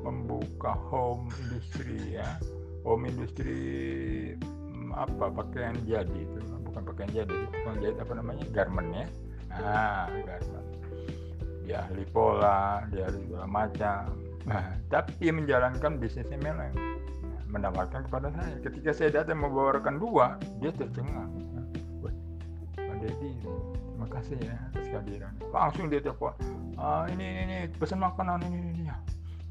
membuka 0.00 0.72
home 0.88 1.28
industry 1.44 2.16
ya. 2.16 2.40
Home 2.88 3.08
industry 3.08 3.60
hmm, 4.40 4.92
apa 4.96 5.28
pakaian 5.32 5.76
jadi 5.84 6.16
itu. 6.16 6.38
Bukan 6.64 6.82
pakaian 6.84 7.10
jadi 7.12 7.34
itu 7.34 7.56
jahit 7.80 7.98
apa 8.00 8.12
namanya 8.16 8.44
garment 8.52 8.88
ya. 8.92 9.06
Nah 9.52 10.08
garment. 10.24 10.66
Dia 11.66 11.82
ahli 11.82 12.04
pola 12.08 12.86
dia 12.88 13.10
ahli 13.10 13.18
segala 13.26 13.48
macam. 13.48 14.02
Nah, 14.46 14.78
tapi 14.86 15.34
menjalankan 15.34 15.98
bisnis 15.98 16.30
MLM 16.30 16.54
nah, 16.54 16.95
menawarkan 17.50 18.06
kepada 18.10 18.28
saya. 18.34 18.56
Ketika 18.62 18.90
saya 18.92 19.10
datang 19.22 19.42
membawakan 19.42 19.98
dua 19.98 20.36
dia 20.60 20.70
tercengang. 20.74 21.46
Dedi 22.96 23.38
terima 23.44 24.08
kasih 24.08 24.36
ya 24.40 24.56
atas 24.72 24.86
kehadiran. 24.88 25.32
Langsung 25.52 25.86
dia 25.92 26.00
telepon 26.00 26.32
ah, 26.80 27.04
ini, 27.12 27.22
ini 27.22 27.42
ini 27.44 27.56
pesan 27.76 28.00
makanan 28.00 28.42
ini 28.48 28.56
ini 28.56 28.82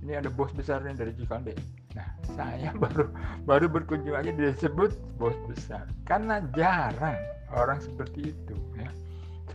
ini. 0.01 0.13
Ada 0.13 0.29
bos 0.29 0.53
besarnya 0.53 0.93
dari 0.93 1.13
Cikande 1.17 1.57
nah 1.95 2.11
saya 2.35 2.75
baru 2.83 3.07
baru 3.47 3.65
berkunjung 3.71 4.17
aja 4.17 4.33
disebut 4.35 4.97
bos 5.15 5.37
besar. 5.47 5.87
Karena 6.03 6.43
jarang 6.53 7.17
orang 7.55 7.79
seperti 7.79 8.35
itu 8.35 8.55
ya. 8.75 8.89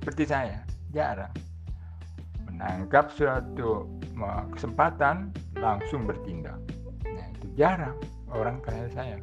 Seperti 0.00 0.24
saya 0.30 0.64
jarang. 0.94 1.34
Menangkap 2.48 3.12
suatu 3.12 3.90
kesempatan 4.56 5.34
langsung 5.60 6.08
bertindak. 6.08 6.56
Jarang 7.58 7.98
orang 8.34 8.62
kayak 8.62 8.90
saya. 8.94 9.16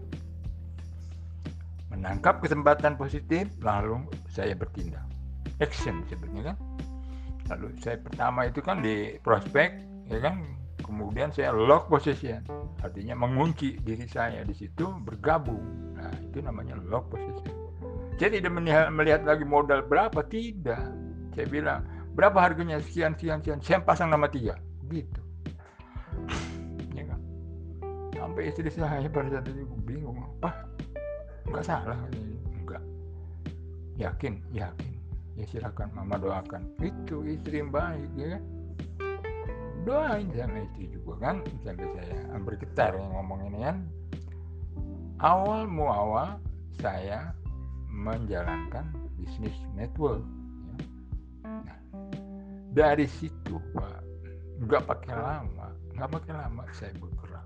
Menangkap 1.87 2.43
kesempatan 2.43 2.99
positif 2.99 3.47
lalu 3.63 4.03
saya 4.29 4.53
bertindak. 4.53 5.03
Action 5.63 6.05
sebetulnya 6.05 6.53
kan? 6.53 6.57
Lalu 7.47 7.67
saya 7.79 7.97
pertama 7.97 8.45
itu 8.45 8.59
kan 8.59 8.83
di 8.83 9.17
prospek 9.23 9.69
ya 10.11 10.19
kan? 10.21 10.43
Kemudian 10.83 11.33
saya 11.33 11.51
lock 11.51 11.89
position. 11.91 12.43
Artinya 12.79 13.17
mengunci 13.17 13.75
diri 13.81 14.05
saya 14.07 14.45
di 14.45 14.53
situ 14.53 14.87
bergabung. 15.03 15.95
Nah 15.97 16.13
itu 16.21 16.39
namanya 16.43 16.77
lock 16.87 17.11
position. 17.11 17.55
Saya 18.17 18.29
tidak 18.33 18.53
melihat, 18.53 18.87
melihat 18.93 19.21
lagi 19.25 19.45
modal 19.45 19.83
berapa 19.83 20.21
tidak. 20.29 20.93
Saya 21.33 21.47
bilang 21.49 21.81
berapa 22.13 22.37
harganya? 22.37 22.79
Sekian 22.81 23.17
sekian 23.17 23.41
sekian. 23.41 23.59
Saya 23.63 23.79
pasang 23.81 24.13
nama 24.13 24.29
tiga. 24.29 24.55
Gitu 24.87 25.21
sampai 28.37 28.53
istri 28.53 28.69
saya 28.69 29.09
pada 29.09 29.33
saat 29.33 29.49
itu 29.49 29.65
bingung 29.81 30.21
apa? 30.21 30.69
Nggak 31.49 31.65
salah. 31.65 31.97
Enggak 32.53 32.85
yakin 33.97 34.37
yakin. 34.53 34.93
Ya 35.33 35.45
silakan 35.49 35.89
mama 35.97 36.21
doakan. 36.21 36.69
Itu 36.77 37.25
istri 37.25 37.65
yang 37.65 37.73
baik 37.73 38.13
ya 38.13 38.37
doain 39.89 40.29
sama 40.37 40.61
istri 40.69 40.85
juga 40.93 41.17
kan? 41.17 41.41
Sampai 41.65 41.89
saya 41.97 42.37
bergetar 42.37 42.93
yang 42.93 43.09
ngomong 43.09 43.41
ini 43.49 43.59
kan? 43.65 43.77
Awal 45.17 45.65
muawal 45.65 46.37
saya 46.77 47.33
menjalankan 47.89 48.85
bisnis 49.17 49.57
network 49.73 50.21
ya. 50.21 50.77
nah, 51.41 51.79
dari 52.69 53.09
situ 53.09 53.57
pak 53.73 54.05
nggak 54.61 54.85
pakai 54.85 55.17
lama. 55.17 55.73
Nggak 55.97 56.09
pakai 56.21 56.33
lama 56.37 56.61
saya 56.77 56.93
bergerak. 57.01 57.33
Kan. 57.33 57.36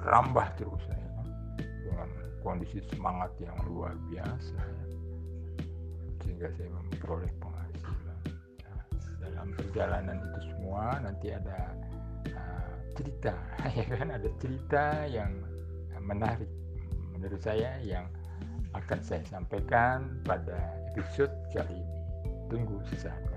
Merambah 0.00 0.48
terus 0.56 0.80
saya 0.88 1.10
dengan 1.84 2.08
kondisi 2.40 2.80
semangat 2.88 3.32
yang 3.36 3.56
luar 3.68 3.92
biasa 4.08 4.60
sehingga 6.24 6.48
saya 6.56 6.68
memperoleh 6.72 7.32
penghasilan. 7.40 8.20
Nah, 8.64 8.82
dalam 9.20 9.48
perjalanan 9.56 10.16
itu 10.20 10.40
semua 10.52 11.00
nanti 11.00 11.28
ada 11.32 11.58
uh, 12.32 12.74
cerita, 12.96 13.34
ya 13.78 13.84
kan 13.88 14.08
ada 14.12 14.28
cerita 14.40 14.84
yang 15.08 15.32
menarik 16.00 16.48
menurut 17.12 17.40
saya 17.40 17.76
yang 17.84 18.08
akan 18.72 19.00
saya 19.04 19.20
sampaikan 19.28 20.20
pada 20.24 20.56
episode 20.94 21.32
kali 21.52 21.76
ini. 21.76 21.98
Tunggu 22.50 22.82
sesaat 22.90 23.29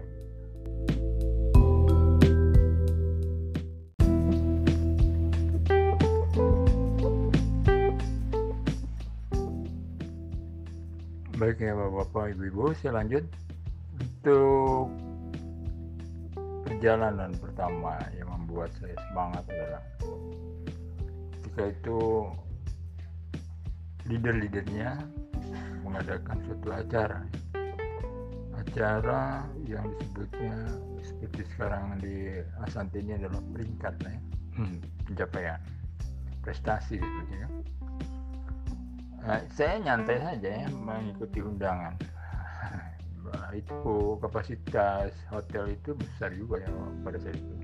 Baik 11.54 11.70
ya 11.70 11.78
Bapak 11.78 12.34
Ibu-Ibu, 12.34 12.74
saya 12.82 12.98
lanjut. 12.98 13.22
Untuk 14.02 14.90
perjalanan 16.66 17.30
pertama 17.38 17.94
yang 18.18 18.26
membuat 18.34 18.74
saya 18.82 18.98
semangat 18.98 19.46
adalah 19.54 19.86
ketika 21.38 21.64
itu 21.70 22.26
leader-leadernya 24.10 24.98
mengadakan 25.86 26.42
suatu 26.42 26.74
acara. 26.74 27.22
Acara 28.58 29.46
yang 29.70 29.86
disebutnya 29.94 30.58
seperti 31.06 31.46
sekarang 31.54 32.02
di 32.02 32.42
Asante 32.66 32.98
ini 32.98 33.14
adalah 33.14 33.46
peringkat 33.54 33.94
ya. 34.02 34.18
Hmm, 34.58 34.82
pencapaian. 35.06 35.62
Prestasi 36.42 36.98
sebetulnya 36.98 37.46
Nah, 39.24 39.40
saya 39.56 39.80
nyantai 39.80 40.20
saja 40.20 40.50
ya 40.64 40.68
mengikuti 40.68 41.40
undangan. 41.40 41.96
Nah, 43.24 43.50
itu 43.56 43.80
kapasitas 44.20 45.16
hotel 45.32 45.72
itu 45.80 45.96
besar 45.96 46.36
juga 46.36 46.60
ya 46.60 46.70
pada 47.08 47.18
saat 47.24 47.40
itu. 47.40 47.56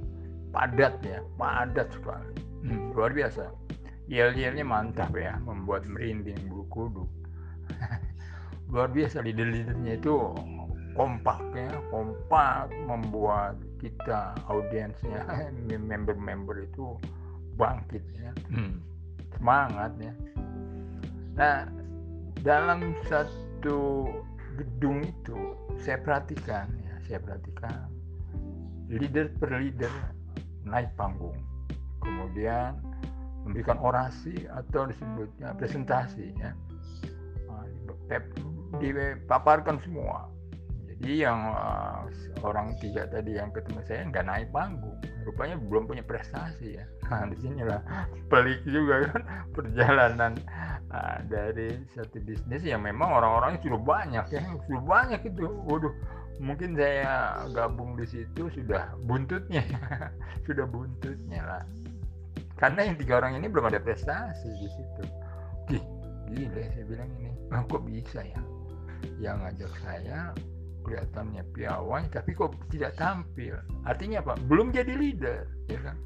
Padat 0.56 0.95
ya, 1.04 1.19
padat 1.36 1.91
sekali. 1.91 2.32
Hmm, 2.63 2.95
luar 2.95 3.12
biasa. 3.12 3.52
Yel-yelnya 4.10 4.65
mantap 4.65 5.12
ya, 5.13 5.36
membuat 5.43 5.84
merinding 5.86 6.39
bulu 6.48 6.65
kuduk. 6.72 7.10
luar 8.72 8.89
biasa 8.89 9.22
leader-leadernya 9.22 10.00
itu 10.00 10.15
kompak 10.95 11.43
ya, 11.54 11.69
kompak 11.91 12.72
membuat 12.88 13.60
kita 13.84 14.34
audiensnya 14.48 15.28
member-member 15.91 16.65
itu 16.72 16.95
bangkit 17.60 18.02
ya. 18.15 18.32
Hmm, 18.48 18.80
semangat 19.36 19.91
ya 20.00 20.15
Nah, 21.39 21.63
dalam 22.43 22.91
satu 23.08 24.12
gedung 24.60 25.08
itu 25.08 25.56
saya 25.80 25.95
perhatikan 26.04 26.67
ya, 26.84 26.95
saya 27.08 27.19
perhatikan 27.23 27.88
leader 28.91 29.32
per 29.39 29.56
leader 29.56 29.93
naik 30.67 30.91
panggung. 30.99 31.39
Kemudian 32.04 32.75
memberikan 33.47 33.80
orasi 33.80 34.36
atau 34.52 34.91
disebutnya 34.91 35.56
presentasi 35.56 36.36
ya. 36.36 36.52
Nah, 37.47 37.63
dipaparkan 38.84 39.80
semua. 39.80 40.28
Jadi 41.00 41.24
yang 41.24 41.56
uh, 41.56 42.04
orang 42.44 42.76
tiga 42.84 43.08
tadi 43.08 43.40
yang 43.40 43.56
ketemu 43.56 43.80
saya 43.88 44.04
nggak 44.12 44.26
naik 44.28 44.48
panggung, 44.52 45.00
rupanya 45.24 45.56
belum 45.56 45.88
punya 45.88 46.04
prestasi 46.04 46.80
ya. 46.80 46.86
Nah 47.10 47.26
di 47.26 47.38
sinilah 47.42 47.82
pelik 48.30 48.62
juga 48.70 49.10
kan 49.10 49.22
perjalanan 49.56 50.38
Nah, 50.90 51.22
dari 51.30 51.78
satu 51.94 52.18
bisnis 52.26 52.66
yang 52.66 52.82
memang 52.82 53.14
orang-orangnya 53.14 53.62
sudah 53.62 53.82
banyak 53.82 54.26
ya, 54.34 54.42
sudah 54.66 54.84
banyak 54.90 55.22
itu. 55.22 55.46
Waduh, 55.70 55.94
mungkin 56.42 56.74
saya 56.74 57.46
gabung 57.54 57.94
di 57.94 58.10
situ 58.10 58.50
sudah 58.50 58.98
buntutnya, 59.06 59.62
sudah 60.50 60.66
buntutnya 60.66 61.42
lah. 61.46 61.64
Karena 62.58 62.90
yang 62.90 62.98
tiga 62.98 63.22
orang 63.22 63.38
ini 63.38 63.46
belum 63.46 63.70
ada 63.70 63.78
prestasi 63.78 64.50
di 64.50 64.70
situ. 64.74 65.04
Gih, 65.70 65.84
gila 66.34 66.64
saya 66.74 66.86
bilang 66.90 67.10
ini, 67.22 67.32
oh, 67.54 67.62
kok 67.70 67.86
bisa 67.86 68.26
ya? 68.26 68.42
Yang 69.22 69.38
ngajak 69.46 69.74
saya 69.86 70.34
kelihatannya 70.89 71.45
piawai, 71.54 72.10
tapi 72.10 72.34
kok 72.34 72.58
tidak 72.73 72.97
tampil. 72.97 73.62
Artinya 73.86 74.25
apa? 74.25 74.34
Belum 74.49 74.73
jadi 74.73 74.89
leader, 74.97 75.45
ya 75.69 75.80
kan? 75.86 75.97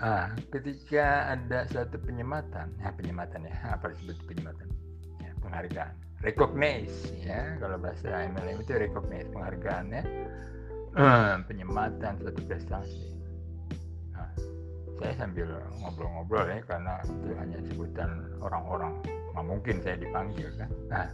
Ah, 0.00 0.32
ketika 0.50 1.38
ada 1.38 1.68
satu 1.70 2.00
penyematan, 2.02 2.74
ya 2.82 2.90
penyematan 2.90 3.46
ya, 3.46 3.54
apa 3.78 3.94
disebut 3.94 4.16
penyematan? 4.26 4.66
Ya, 5.22 5.30
penghargaan, 5.38 5.94
recognize 6.24 7.14
ya, 7.20 7.60
kalau 7.60 7.76
bahasa 7.76 8.08
MLM 8.08 8.64
itu 8.64 8.72
recognize 8.80 9.28
penghargaan 9.28 9.86
ya, 9.92 10.02
uh, 10.96 11.44
penyematan 11.44 12.16
suatu 12.16 12.40
prestasi. 12.48 13.12
Nah, 14.16 14.32
saya 14.96 15.12
sambil 15.20 15.52
ngobrol-ngobrol 15.84 16.48
ya, 16.48 16.64
karena 16.64 17.04
itu 17.04 17.30
hanya 17.36 17.58
sebutan 17.68 18.10
orang-orang, 18.40 19.04
nggak 19.36 19.46
mungkin 19.46 19.76
saya 19.84 20.00
dipanggil 20.00 20.48
kan. 20.56 20.70
Nah, 20.88 21.06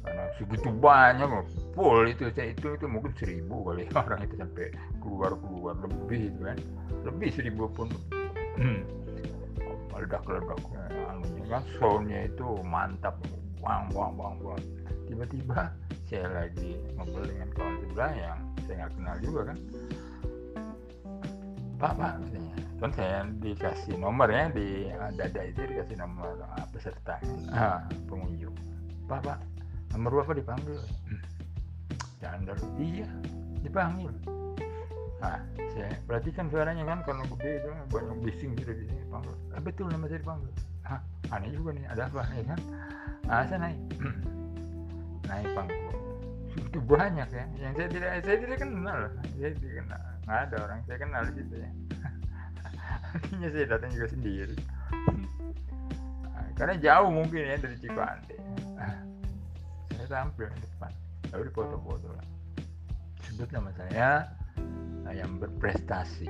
karena 0.00 0.24
segitu 0.40 0.68
banyak 0.72 1.28
full 1.76 2.08
itu 2.08 2.32
saya 2.32 2.56
itu 2.56 2.72
itu 2.72 2.86
mungkin 2.88 3.12
seribu 3.20 3.68
kali 3.68 3.84
orang 4.00 4.20
itu 4.24 4.34
sampai 4.40 4.72
keluar 5.04 5.32
keluar 5.36 5.74
lebih 5.84 6.32
itu 6.32 6.40
kan. 6.40 6.58
Lebih 7.04 7.28
seribu 7.36 7.68
pun. 7.72 7.88
Hmm. 8.56 8.82
meledak 9.92 10.24
ledak 10.24 10.60
anunya 11.08 11.44
kan. 11.52 11.62
Soundnya 11.76 12.18
itu 12.28 12.46
mantap. 12.64 13.20
Wang 13.60 13.92
wang 13.92 14.16
wang 14.16 14.36
wang. 14.40 14.62
Tiba-tiba 15.04 15.68
saya 16.08 16.26
lagi 16.32 16.80
ngobrol 16.96 17.28
dengan 17.28 17.48
kawan 17.52 17.76
sebelah 17.84 18.12
yang 18.16 18.38
saya 18.64 18.74
nggak 18.80 18.92
kenal 18.96 19.16
juga 19.20 19.40
kan. 19.52 19.58
Pak 21.76 21.92
pak 21.96 22.12
katanya. 22.24 22.54
Kan 22.80 22.90
saya 22.96 23.18
dikasih 23.44 23.94
nomor 24.00 24.32
ya 24.32 24.48
di 24.48 24.88
dada 25.20 25.42
itu 25.44 25.60
dikasih 25.68 25.96
nomor 26.00 26.40
ah, 26.56 26.64
peserta 26.72 27.20
ah, 27.52 27.84
pengunjung. 28.08 28.56
Pak 29.04 29.20
pak 29.20 29.49
nomor 29.94 30.22
berapa 30.22 30.32
dipanggil? 30.38 30.78
Jangan 32.22 32.40
dulu 32.46 32.66
iya 32.78 33.08
dipanggil. 33.64 34.12
Nah 35.20 35.40
saya 35.76 35.92
perhatikan 36.08 36.46
suaranya 36.48 36.84
kan 36.86 37.00
karena 37.04 37.24
gede 37.36 37.50
itu 37.60 37.68
banyak 37.92 38.16
bising 38.24 38.52
gitu 38.58 38.72
di 38.74 38.84
sini 38.88 39.04
panggil 39.12 39.34
ah, 39.54 39.60
betul 39.62 39.86
nama 39.90 40.06
saya 40.06 40.20
dipanggil. 40.22 40.52
Hah, 40.86 41.00
aneh 41.30 41.50
juga 41.52 41.70
nih 41.76 41.84
ada 41.90 42.02
apa 42.08 42.22
ya 42.34 42.44
kan? 42.54 42.60
Ah 43.28 43.42
saya 43.46 43.58
naik. 43.62 43.78
Naik 45.30 45.46
panggung. 45.54 45.98
Itu 46.58 46.78
banyak 46.82 47.28
ya. 47.30 47.44
Yang 47.54 47.72
saya 47.78 47.88
tidak 47.94 48.10
saya 48.26 48.36
tidak 48.42 48.58
kenal 48.58 48.98
saya 49.38 49.50
tidak 49.54 49.74
kenal. 49.84 50.02
Nggak 50.26 50.38
ada 50.42 50.56
orang 50.66 50.80
saya 50.86 50.98
kenal 50.98 51.22
di 51.28 51.32
situ 51.38 51.54
ya. 51.54 51.70
Akhirnya 53.14 53.48
saya 53.54 53.66
datang 53.70 53.90
juga 53.94 54.06
sendiri. 54.10 54.56
Nah, 56.26 56.46
karena 56.58 56.74
jauh 56.82 57.10
mungkin 57.14 57.40
ya 57.46 57.56
dari 57.58 57.76
Cipande 57.78 58.40
saya 58.80 59.19
tampil 60.10 60.50
di 60.50 60.58
depan. 60.66 60.92
Lalu 61.30 61.42
di 61.46 61.52
foto-foto 61.54 62.08
lah. 62.10 62.26
Sebut 63.22 63.48
nama 63.54 63.70
saya 63.78 64.26
yang 65.14 65.38
berprestasi. 65.38 66.26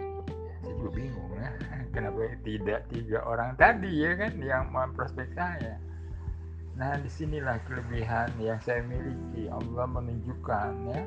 Saya 0.61 0.73
juga 0.77 0.91
bingung 0.93 1.33
ya 1.41 1.49
kenapa 1.97 2.37
tidak 2.45 2.85
tiga 2.93 3.25
orang 3.25 3.57
tadi 3.57 4.05
ya 4.05 4.13
kan 4.21 4.37
yang 4.37 4.69
memprospek 4.69 5.33
saya. 5.33 5.81
Nah 6.77 7.01
di 7.01 7.09
sinilah 7.09 7.57
kelebihan 7.65 8.29
yang 8.37 8.61
saya 8.61 8.85
miliki. 8.85 9.49
Allah 9.49 9.89
menunjukkan 9.89 10.73
ya 10.93 11.03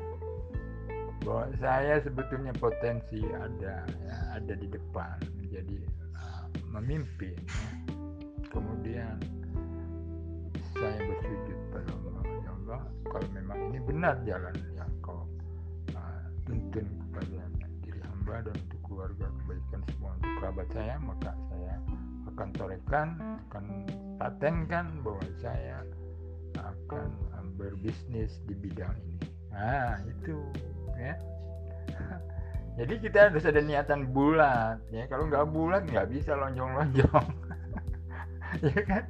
bahwa 1.24 1.48
saya 1.56 2.04
sebetulnya 2.04 2.52
potensi 2.58 3.22
ada 3.30 3.86
ya, 3.86 4.16
ada 4.34 4.54
di 4.58 4.66
depan. 4.66 5.22
Menjadi 5.38 5.78
uh, 6.18 6.46
memimpin 6.74 7.38
ya. 7.38 7.70
kemudian 8.50 9.18
saya 10.74 10.98
bersujud 10.98 11.46
ya 11.48 11.53
Allah 12.74 12.90
kalau 13.06 13.28
memang 13.30 13.58
ini 13.70 13.78
benar 13.86 14.14
jalan 14.26 14.54
yang 14.74 14.90
kau 14.98 15.22
uh, 15.94 16.22
tuntun 16.42 16.82
kepada 16.82 17.40
diri 17.86 18.00
hamba 18.02 18.42
dan 18.42 18.54
untuk 18.66 18.80
keluarga 18.82 19.26
kebaikan 19.30 19.80
semua 19.94 20.10
untuk 20.18 20.32
kerabat 20.42 20.68
saya 20.74 20.94
maka 20.98 21.30
saya 21.54 21.74
akan 22.34 22.48
torekan 22.58 23.08
akan 23.46 23.64
patenkan 24.18 24.86
bahwa 25.06 25.22
saya 25.38 25.78
akan 26.58 27.08
uh, 27.38 27.46
berbisnis 27.54 28.42
di 28.50 28.54
bidang 28.58 28.94
ini. 29.06 29.30
Nah 29.54 30.02
itu 30.10 30.34
ya. 30.98 31.14
Jadi 32.82 32.94
kita 33.06 33.30
harus 33.30 33.46
ada 33.46 33.62
niatan 33.62 34.10
bulat 34.10 34.82
ya. 34.90 35.06
Kalau 35.06 35.30
nggak 35.30 35.46
bulat 35.54 35.86
nggak 35.86 36.10
bisa 36.10 36.34
lonjong-lonjong. 36.34 37.28
Ya 38.62 38.86
kan 38.86 39.02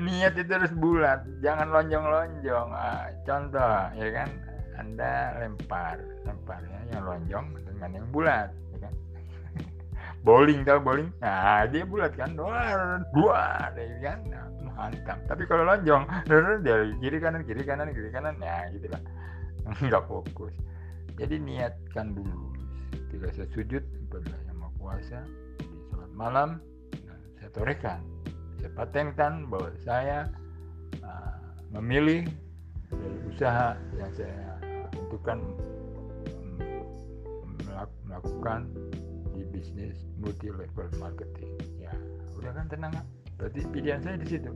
niat 0.00 0.32
itu 0.40 0.48
harus 0.48 0.72
bulat 0.72 1.20
jangan 1.44 1.68
lonjong-lonjong. 1.68 2.68
Ah, 2.72 3.12
contoh 3.28 3.76
ya 3.92 4.08
kan? 4.14 4.28
Anda 4.80 5.36
lempar 5.44 6.00
lempar 6.24 6.64
ya 6.64 6.80
yang 6.96 7.04
lonjong 7.04 7.46
dengan 7.60 7.90
yang 8.00 8.06
bulat 8.08 8.48
ya 8.72 8.88
kan? 8.88 8.94
Bowling 10.26 10.64
tau 10.64 10.80
bowling? 10.80 11.12
Nah 11.20 11.68
dia 11.68 11.84
bulat 11.84 12.16
kan? 12.16 12.32
Dua 12.32 13.00
dua 13.12 13.68
ya 13.76 13.98
kan? 14.00 14.18
Nah, 14.32 14.48
mantap 14.72 15.20
tapi 15.28 15.44
kalau 15.44 15.68
lonjong 15.68 16.08
dari 16.64 16.96
kiri 17.04 17.18
kanan 17.20 17.44
kiri 17.44 17.60
kanan 17.60 17.92
kiri 17.92 18.08
kanan 18.08 18.40
ya 18.40 18.72
gitulah 18.72 19.02
nggak 19.84 20.04
fokus. 20.08 20.54
Jadi 21.20 21.36
niatkan 21.36 22.16
dulu. 22.16 22.48
Ketika 23.12 23.28
saya 23.36 23.48
sujud 23.52 23.84
kepada 23.84 24.32
yang 24.48 24.56
maha 24.56 24.72
kuasa 24.80 25.20
di 25.60 25.68
sholat 25.92 26.12
malam 26.16 26.56
nah, 27.04 27.18
saya 27.36 27.48
torekan 27.52 28.00
saya 28.62 28.70
patenkan 28.78 29.50
bahwa 29.50 29.74
saya 29.82 30.30
uh, 31.02 31.34
memilih 31.74 32.22
dari 32.94 33.18
usaha 33.26 33.74
yang 33.98 34.12
saya 34.14 34.54
tentukan 34.94 35.42
melakukan 38.06 38.70
di 39.34 39.42
bisnis 39.50 39.98
multi 40.22 40.46
level 40.54 40.86
marketing. 41.02 41.50
Ya 41.82 41.90
udah 42.38 42.54
kan 42.54 42.70
tenang 42.70 42.94
berarti 43.34 43.66
pilihan 43.74 43.98
saya 43.98 44.14
di 44.14 44.30
situ. 44.30 44.54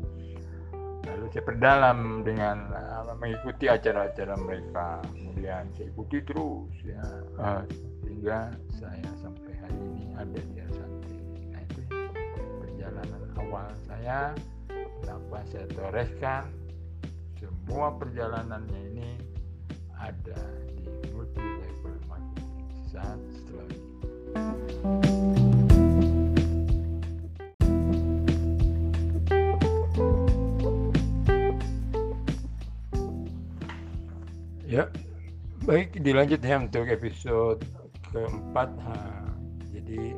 Lalu 1.03 1.27
saya 1.35 1.42
perdalam 1.42 2.23
dengan 2.23 2.71
uh, 2.71 3.11
mengikuti 3.19 3.66
acara-acara 3.66 4.38
mereka. 4.38 5.03
Kemudian 5.11 5.66
saya 5.75 5.90
ikuti 5.90 6.23
terus 6.23 6.75
ya. 6.87 7.03
Uh, 7.42 7.62
sehingga 8.07 8.55
saya 8.71 9.11
sampai 9.19 9.51
hari 9.59 9.79
ini 9.83 10.14
ada 10.14 10.38
di 10.38 10.62
itu 10.62 10.86
perjalanan 12.97 13.33
awal 13.37 13.69
saya 13.85 14.21
kenapa 15.05 15.37
saya 15.53 15.69
toreskan 15.69 16.49
semua 17.37 17.93
perjalanannya 18.01 18.81
ini 18.97 19.11
ada 20.01 20.41
di 20.65 21.13
multi 21.13 21.45
level 21.45 21.97
marketing 22.09 22.73
saat 22.89 23.21
Ya, 34.67 34.91
baik 35.63 35.95
dilanjut 36.01 36.43
ya 36.43 36.59
untuk 36.59 36.91
episode 36.91 37.63
keempat. 38.11 38.73
Ha, 38.83 38.97
jadi 39.71 40.17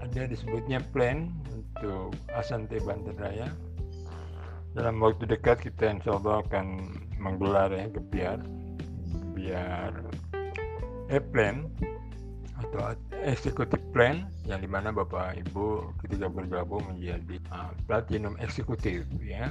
ada 0.00 0.24
disebutnya 0.24 0.80
plan 0.88 1.28
untuk 1.74 2.14
Asante 2.30 2.78
Banten 2.86 3.18
Raya. 3.18 3.50
Dalam 4.78 5.02
waktu 5.02 5.26
dekat 5.26 5.62
kita 5.62 5.90
insya 5.90 6.14
Allah 6.18 6.42
akan 6.46 6.66
menggelar 7.18 7.70
ya 7.74 7.90
kebiar 7.90 8.38
biar 9.34 9.90
e 11.10 11.18
plan 11.18 11.66
atau 12.54 12.94
eksekutif 13.26 13.82
plan 13.90 14.30
yang 14.46 14.62
di 14.62 14.70
mana 14.70 14.94
bapak 14.94 15.34
ibu 15.42 15.90
ketika 16.02 16.30
bergabung 16.30 16.82
menjadi 16.86 17.42
uh, 17.50 17.74
platinum 17.90 18.38
eksekutif 18.38 19.02
ya. 19.18 19.50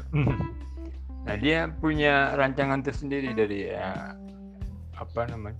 nah 1.27 1.36
dia 1.39 1.71
punya 1.79 2.36
rancangan 2.36 2.83
tersendiri 2.83 3.31
dari 3.31 3.71
ya, 3.71 4.15
apa 4.99 5.27
namanya 5.31 5.59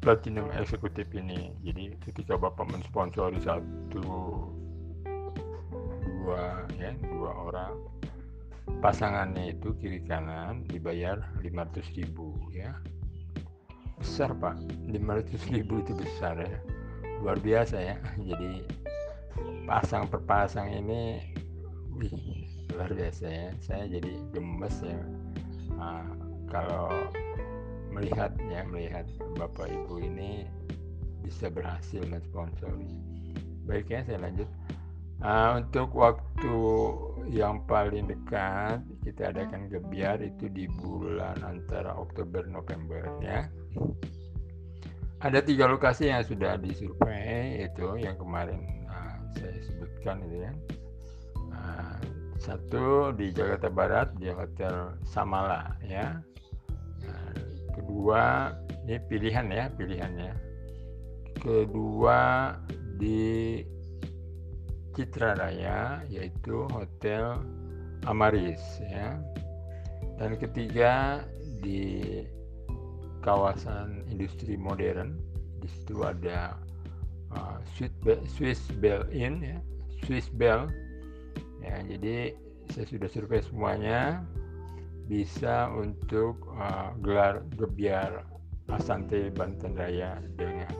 platinum 0.00 0.52
eksekutif 0.56 1.08
ini 1.16 1.52
jadi 1.64 1.96
ketika 2.04 2.36
bapak 2.36 2.68
mensponsori 2.68 3.40
satu 3.40 4.04
dua 6.24 6.64
ya 6.80 6.90
dua 7.04 7.30
orang. 7.52 7.76
Pasangannya 8.80 9.52
itu 9.52 9.76
kiri 9.76 10.00
kanan 10.08 10.64
dibayar 10.64 11.20
500 11.44 12.00
ribu 12.00 12.32
ya. 12.48 12.72
Besar 14.00 14.32
pak. 14.32 14.56
500 14.88 15.52
ribu 15.52 15.84
itu 15.84 15.92
besar 15.92 16.40
ya. 16.40 16.60
Luar 17.20 17.36
biasa 17.36 17.76
ya. 17.76 17.96
Jadi 18.32 18.64
pasang 19.68 20.08
per 20.08 20.24
pasang 20.24 20.72
ini 20.72 21.20
wih 21.92 22.48
luar 22.72 22.88
biasa 22.88 23.24
ya. 23.28 23.48
Saya 23.60 23.84
jadi 23.84 24.12
gemes 24.32 24.80
ya. 24.80 25.00
Nah, 25.76 26.08
kalau 26.48 26.88
melihatnya 27.92 28.64
melihat 28.68 29.06
bapak 29.36 29.68
ibu 29.70 30.00
ini 30.00 30.48
bisa 31.20 31.52
berhasil 31.52 32.00
mensponsori. 32.08 32.90
Baiknya 33.64 34.04
saya 34.04 34.18
lanjut 34.28 34.48
uh, 35.24 35.58
untuk 35.58 35.90
waktu 35.96 36.56
yang 37.32 37.64
paling 37.64 38.06
dekat 38.06 38.84
kita 39.02 39.32
adakan 39.32 39.72
gebiar 39.72 40.20
itu 40.20 40.46
di 40.52 40.68
bulan 40.68 41.40
antara 41.40 41.96
Oktober 41.96 42.44
November 42.46 43.08
ya. 43.24 43.48
Ada 45.24 45.40
tiga 45.40 45.64
lokasi 45.64 46.12
yang 46.12 46.20
sudah 46.20 46.60
disurvei 46.60 47.64
itu 47.64 47.96
yang 47.96 48.20
kemarin 48.20 48.60
uh, 48.86 49.16
saya 49.40 49.56
sebutkan 49.64 50.20
itu 50.28 50.44
ya. 50.44 50.52
Uh, 51.48 51.96
satu 52.36 53.08
di 53.16 53.32
Jakarta 53.32 53.72
Barat 53.72 54.12
di 54.20 54.28
Hotel 54.28 54.92
Samala 55.08 55.80
ya. 55.80 56.20
Kedua 57.74 58.54
ini 58.86 58.96
pilihan 59.10 59.50
ya 59.50 59.66
pilihannya. 59.74 60.32
Kedua 61.40 62.52
di 62.96 63.60
Citra 64.94 65.34
Raya 65.34 66.00
yaitu 66.06 66.64
Hotel 66.70 67.42
Amaris 68.06 68.62
ya. 68.80 69.18
Dan 70.16 70.38
ketiga 70.38 71.22
di 71.58 72.22
kawasan 73.26 74.06
industri 74.06 74.54
modern 74.54 75.18
di 75.58 75.66
situ 75.66 76.04
ada 76.06 76.54
uh, 77.34 77.58
Swiss 78.30 78.62
Bell 78.78 79.02
Inn 79.10 79.42
ya. 79.42 79.58
Swiss 80.06 80.30
Bell. 80.30 80.70
Ya 81.64 81.80
jadi 81.82 82.36
saya 82.70 82.86
sudah 82.88 83.08
survei 83.10 83.42
semuanya 83.42 84.22
bisa 85.10 85.68
untuk 85.74 86.40
uh, 86.56 86.96
gelar 87.04 87.44
gebiar 87.60 88.24
Asante 88.72 89.28
Banten 89.28 89.76
Raya 89.76 90.16
dengan 90.40 90.72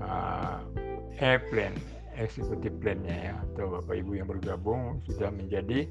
uh, 0.00 0.64
e-plan 1.20 1.76
eksekutif 2.18 2.70
plannya 2.80 3.32
ya 3.32 3.34
atau 3.50 3.78
bapak 3.78 4.00
ibu 4.00 4.18
yang 4.18 4.28
bergabung 4.30 5.02
sudah 5.06 5.30
menjadi 5.34 5.86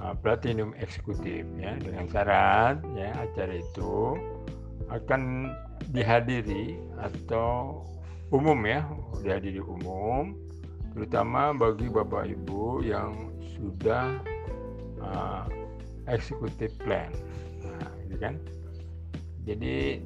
uh, 0.00 0.14
platinum 0.18 0.72
eksekutif 0.80 1.44
ya 1.60 1.76
dengan 1.80 2.08
syarat 2.08 2.80
ya 2.96 3.10
acara 3.16 3.54
itu 3.60 4.16
akan 4.92 5.52
dihadiri 5.92 6.76
atau 7.00 7.80
umum 8.32 8.58
ya 8.64 8.84
dihadiri 9.20 9.60
umum 9.60 10.36
terutama 10.92 11.56
bagi 11.56 11.88
bapak 11.88 12.28
ibu 12.28 12.84
yang 12.84 13.32
sudah 13.56 14.20
uh, 15.00 15.44
executive 16.10 16.74
plan. 16.82 17.10
Nah 17.62 17.88
ini 18.04 18.16
kan? 18.18 18.34
Jadi 19.46 20.02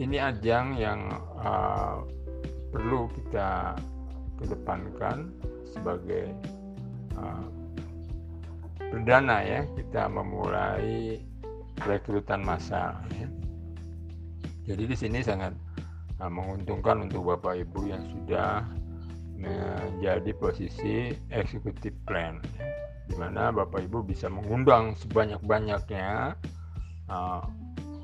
ini 0.00 0.16
ajang 0.16 0.76
yang 0.78 1.12
uh, 1.36 2.04
perlu 2.72 3.08
kita 3.12 3.76
kedepankan 4.42 5.30
sebagai 5.70 6.34
uh, 7.16 7.46
perdana 8.78 9.40
ya 9.40 9.60
kita 9.78 10.10
memulai 10.10 11.22
rekrutan 11.86 12.44
massal 12.44 12.98
ya. 13.16 13.28
jadi 14.68 14.84
di 14.90 14.96
sini 14.98 15.24
sangat 15.24 15.54
uh, 16.20 16.28
menguntungkan 16.28 17.08
untuk 17.08 17.32
bapak 17.32 17.64
ibu 17.64 17.88
yang 17.88 18.04
sudah 18.10 18.66
menjadi 19.42 20.30
posisi 20.38 21.10
executive 21.34 21.96
plan 22.06 22.38
ya, 22.54 22.66
di 23.10 23.14
mana 23.18 23.50
Bapak 23.50 23.82
Ibu 23.90 24.06
bisa 24.06 24.30
mengundang 24.30 24.94
sebanyak-banyaknya 25.02 26.38
uh, 27.10 27.42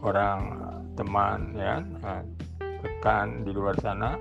orang 0.02 0.40
teman 0.98 1.54
ya 1.54 1.82
uh, 2.02 2.22
rekan 2.82 3.46
di 3.46 3.50
luar 3.54 3.78
sana 3.78 4.18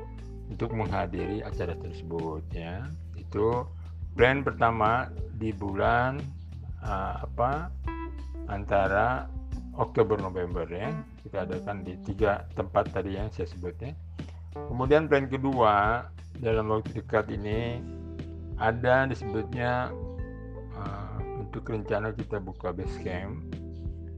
untuk 0.47 0.71
menghadiri 0.73 1.43
acara 1.43 1.75
tersebut 1.75 2.43
ya 2.55 2.87
itu 3.19 3.67
plan 4.15 4.41
pertama 4.41 5.11
di 5.37 5.53
bulan 5.53 6.17
uh, 6.81 7.21
apa 7.21 7.69
antara 8.47 9.27
Oktober 9.77 10.17
November 10.17 10.65
ya. 10.65 10.89
Kita 11.21 11.45
adakan 11.45 11.85
di 11.85 11.93
tiga 12.01 12.49
tempat 12.57 12.89
tadi 12.89 13.13
yang 13.13 13.29
saya 13.29 13.45
sebutnya 13.45 13.93
kemudian 14.65 15.05
plan 15.05 15.29
kedua 15.29 16.07
dalam 16.41 16.73
waktu 16.73 16.97
dekat 16.97 17.29
ini 17.29 17.77
ada 18.57 19.05
disebutnya 19.05 19.93
uh, 20.73 21.17
untuk 21.37 21.69
rencana 21.69 22.09
kita 22.17 22.41
buka 22.41 22.73
base 22.73 22.97
camp 23.05 23.37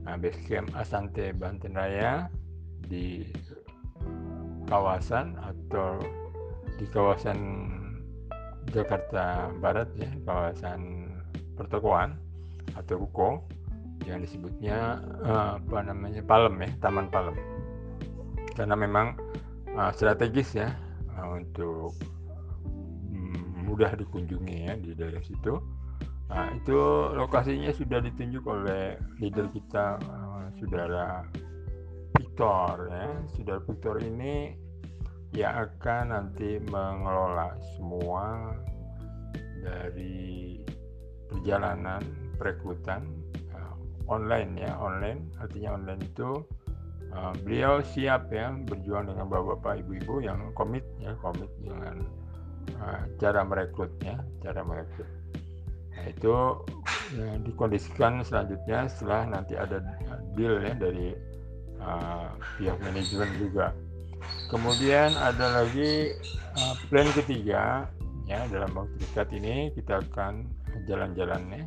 nah, 0.07 0.15
base 0.15 0.39
camp 0.47 0.71
Asante 0.79 1.35
Banten 1.35 1.75
Raya 1.75 2.31
di 2.87 3.27
kawasan 4.71 5.35
atau 5.43 5.99
di 6.79 6.87
kawasan 6.87 7.67
Jakarta 8.71 9.51
Barat 9.59 9.91
ya 9.99 10.07
kawasan 10.23 11.11
pertokoan 11.59 12.15
atau 12.79 13.03
ruko 13.03 13.43
yang 14.07 14.23
disebutnya 14.23 15.03
uh, 15.27 15.59
apa 15.59 15.83
namanya 15.83 16.23
Palem 16.23 16.55
ya 16.63 16.71
Taman 16.79 17.11
Palem. 17.11 17.35
Karena 18.55 18.79
memang 18.79 19.19
uh, 19.75 19.91
strategis 19.91 20.55
ya 20.55 20.71
uh, 21.19 21.35
untuk 21.35 21.91
um, 23.11 23.67
mudah 23.67 23.91
dikunjungi 23.99 24.71
ya 24.71 24.73
di 24.79 24.95
daerah 24.95 25.19
situ. 25.19 25.59
Nah 26.31 26.53
itu 26.55 26.79
lokasinya 27.17 27.75
sudah 27.75 27.99
ditunjuk 27.99 28.45
oleh 28.47 28.95
leader 29.19 29.51
kita 29.51 29.99
uh, 29.99 30.47
saudara 30.61 31.27
Victor 32.15 32.87
ya. 32.87 33.09
Saudara 33.35 33.59
Victor 33.67 33.99
ini 33.99 34.55
yang 35.33 35.69
akan 35.69 36.03
nanti 36.09 36.57
mengelola 36.73 37.53
semua 37.77 38.57
dari 39.61 40.57
perjalanan 41.29 42.01
perekrutan 42.41 43.05
uh, 43.53 43.75
online 44.09 44.57
ya 44.57 44.73
online. 44.81 45.29
Artinya 45.37 45.77
online 45.77 46.01
itu 46.01 46.41
uh, 47.13 47.33
beliau 47.45 47.83
siap 47.85 48.33
ya 48.33 48.49
berjuang 48.65 49.13
dengan 49.13 49.29
bapak-bapak 49.29 49.85
ibu-ibu 49.85 50.25
yang 50.25 50.49
komit 50.57 50.85
ya 50.97 51.13
komit 51.21 51.49
dengan 51.61 52.01
uh, 52.81 53.05
cara 53.21 53.45
merekrutnya 53.45 54.25
cara 54.41 54.65
merekrut. 54.65 55.09
Nah 55.93 56.05
itu 56.09 56.35
ya, 57.13 57.29
dikondisikan 57.43 58.25
selanjutnya 58.25 58.89
setelah 58.89 59.29
nanti 59.29 59.53
ada 59.53 59.83
deal 60.33 60.57
ya 60.63 60.73
dari 60.73 61.13
uh, 61.77 62.33
pihak 62.57 62.79
manajemen 62.81 63.29
juga 63.37 63.75
kemudian 64.49 65.13
ada 65.15 65.63
lagi 65.63 66.15
uh, 66.57 66.75
plan 66.89 67.07
ketiga 67.15 67.87
ya 68.29 68.45
dalam 68.53 68.69
waktu 68.77 68.95
dekat 69.01 69.29
ini 69.33 69.73
kita 69.73 70.05
akan 70.05 70.45
jalan-jalannya. 70.85 71.65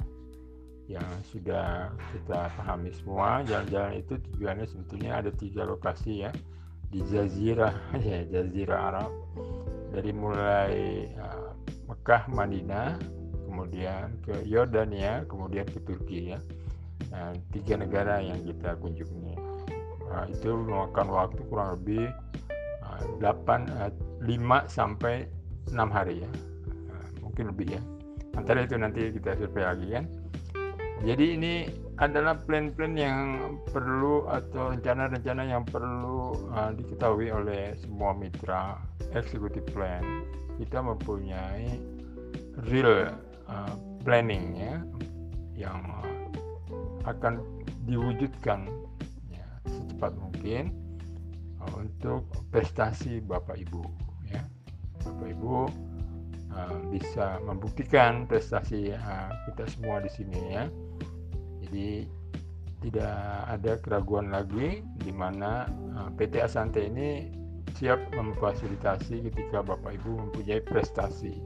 Yang 0.91 1.09
sudah 1.31 1.95
kita 2.13 2.53
pahami 2.59 2.91
semua. 2.93 3.41
Jalan-jalan 3.47 4.03
itu 4.03 4.19
tujuannya 4.19 4.67
sebetulnya 4.67 5.23
ada 5.25 5.31
tiga 5.35 5.63
lokasi 5.65 6.27
ya. 6.27 6.31
Di 6.93 7.01
Jazirah 7.09 7.75
ya 8.09 8.27
Jazirah 8.29 8.79
Arab. 8.93 9.13
Dari 9.93 10.11
mulai 10.13 11.07
uh, 11.17 11.53
Mekah 11.91 12.29
Madinah 12.33 12.97
kemudian 13.53 14.17
ke 14.25 14.49
Yordania 14.49 15.29
kemudian 15.29 15.69
ke 15.69 15.79
Turki 15.85 16.33
ya. 16.33 16.41
Nah, 17.13 17.37
tiga 17.53 17.77
negara 17.77 18.25
yang 18.25 18.41
kita 18.49 18.81
kunjungi. 18.81 19.37
Nah, 20.09 20.25
itu 20.29 20.49
memakan 20.57 21.09
waktu 21.13 21.41
kurang 21.53 21.77
lebih 21.77 22.09
8 23.21 23.23
5 23.23 24.29
eh, 24.29 24.63
sampai 24.69 25.15
6 25.71 25.77
hari 25.89 26.25
ya. 26.25 26.31
Eh, 26.91 27.07
mungkin 27.25 27.53
lebih 27.55 27.79
ya. 27.79 27.83
Antara 28.37 28.65
itu 28.65 28.77
nanti 28.81 29.13
kita 29.13 29.37
survei 29.37 29.65
lagi 29.65 29.87
kan. 29.93 30.05
Jadi 31.03 31.35
ini 31.35 31.55
adalah 31.99 32.39
plan-plan 32.39 32.95
yang 32.95 33.19
perlu 33.75 34.31
atau 34.31 34.71
rencana-rencana 34.71 35.43
yang 35.51 35.67
perlu 35.67 36.35
uh, 36.55 36.71
diketahui 36.79 37.27
oleh 37.35 37.75
semua 37.83 38.15
mitra 38.15 38.79
executive 39.11 39.67
plan. 39.75 40.03
Kita 40.63 40.79
mempunyai 40.79 41.75
real 42.71 43.11
uh, 43.51 43.75
planning 44.07 44.55
ya 44.55 44.75
yang 45.59 45.83
akan 47.03 47.43
diwujudkan 47.83 48.71
ya, 49.31 49.47
secepat 49.67 50.15
mungkin 50.15 50.82
untuk 51.79 52.27
prestasi 52.51 53.23
Bapak 53.23 53.59
Ibu 53.59 53.83
ya. 54.31 54.43
Bapak 55.03 55.29
Ibu 55.33 55.55
uh, 56.53 56.77
bisa 56.91 57.39
membuktikan 57.43 58.27
prestasi 58.27 58.95
uh, 58.95 59.31
kita 59.51 59.65
semua 59.71 60.03
di 60.03 60.11
sini 60.13 60.41
ya. 60.53 60.65
Jadi 61.63 62.07
tidak 62.83 63.19
ada 63.47 63.73
keraguan 63.79 64.35
lagi 64.35 64.83
di 64.99 65.13
mana 65.15 65.71
uh, 65.95 66.11
PT 66.19 66.43
Asante 66.43 66.83
ini 66.83 67.31
siap 67.79 67.99
memfasilitasi 68.13 69.31
ketika 69.33 69.63
Bapak 69.65 69.97
Ibu 70.03 70.29
mempunyai 70.29 70.61
prestasi. 70.61 71.41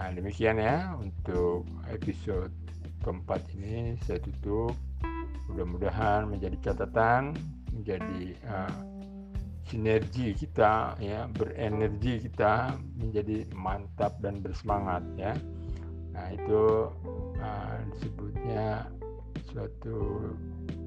Nah, 0.00 0.08
demikian 0.16 0.56
ya 0.56 0.96
untuk 0.96 1.68
episode 1.92 2.52
keempat 3.04 3.44
ini 3.56 3.96
saya 4.04 4.20
tutup. 4.20 4.76
Mudah-mudahan 5.50 6.30
menjadi 6.30 6.70
catatan, 6.70 7.34
menjadi 7.74 8.38
uh, 8.46 8.99
sinergi 9.70 10.34
kita 10.34 10.98
ya 10.98 11.30
berenergi 11.30 12.26
kita 12.26 12.74
menjadi 12.98 13.46
mantap 13.54 14.18
dan 14.18 14.42
bersemangat 14.42 15.06
ya. 15.14 15.38
Nah 16.10 16.26
itu 16.34 16.90
uh, 17.38 17.78
disebutnya 17.94 18.90
suatu 19.54 20.30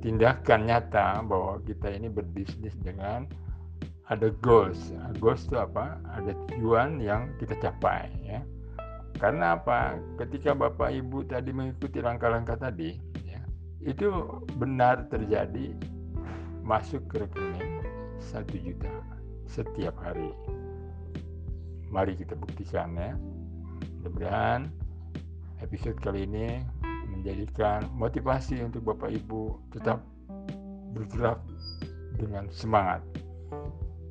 tindakan 0.03 0.67
nyata 0.67 1.23
bahwa 1.23 1.63
kita 1.63 1.95
ini 1.95 2.11
berbisnis 2.11 2.75
dengan 2.83 3.23
ada 4.11 4.27
goals. 4.43 4.91
Goals 5.23 5.47
itu 5.47 5.55
apa? 5.55 5.95
Ada 6.19 6.35
tujuan 6.51 6.99
yang 6.99 7.31
kita 7.39 7.55
capai 7.63 8.11
ya. 8.19 8.43
Karena 9.15 9.55
apa? 9.55 9.95
Ketika 10.19 10.51
bapak 10.51 10.91
ibu 10.91 11.23
tadi 11.23 11.55
mengikuti 11.55 12.03
langkah-langkah 12.03 12.59
tadi 12.59 12.99
ya 13.23 13.39
itu 13.79 14.11
benar 14.59 15.07
terjadi 15.07 15.71
masuk 16.63 17.03
ke 17.07 17.23
rekening 17.23 17.62
satu 18.31 18.55
juta 18.59 18.91
setiap 19.47 19.95
hari. 19.99 20.31
Mari 21.91 22.15
kita 22.17 22.33
buktikan 22.39 22.95
ya. 22.95 23.13
Mudah-mudahan 24.01 24.71
episode 25.61 25.99
kali 26.01 26.25
ini 26.25 26.63
menjadikan 27.11 27.85
motivasi 27.93 28.63
untuk 28.65 28.83
Bapak 28.89 29.13
Ibu 29.13 29.71
tetap 29.75 30.01
bergerak 30.97 31.39
dengan 32.17 32.49
semangat. 32.49 33.03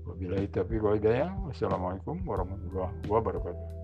Wabillahi 0.06 0.46
taufiq 0.52 0.82
wal 0.82 0.98
hidayah. 1.00 1.32
Wassalamualaikum 1.48 2.22
warahmatullahi 2.22 2.94
wabarakatuh. 3.10 3.81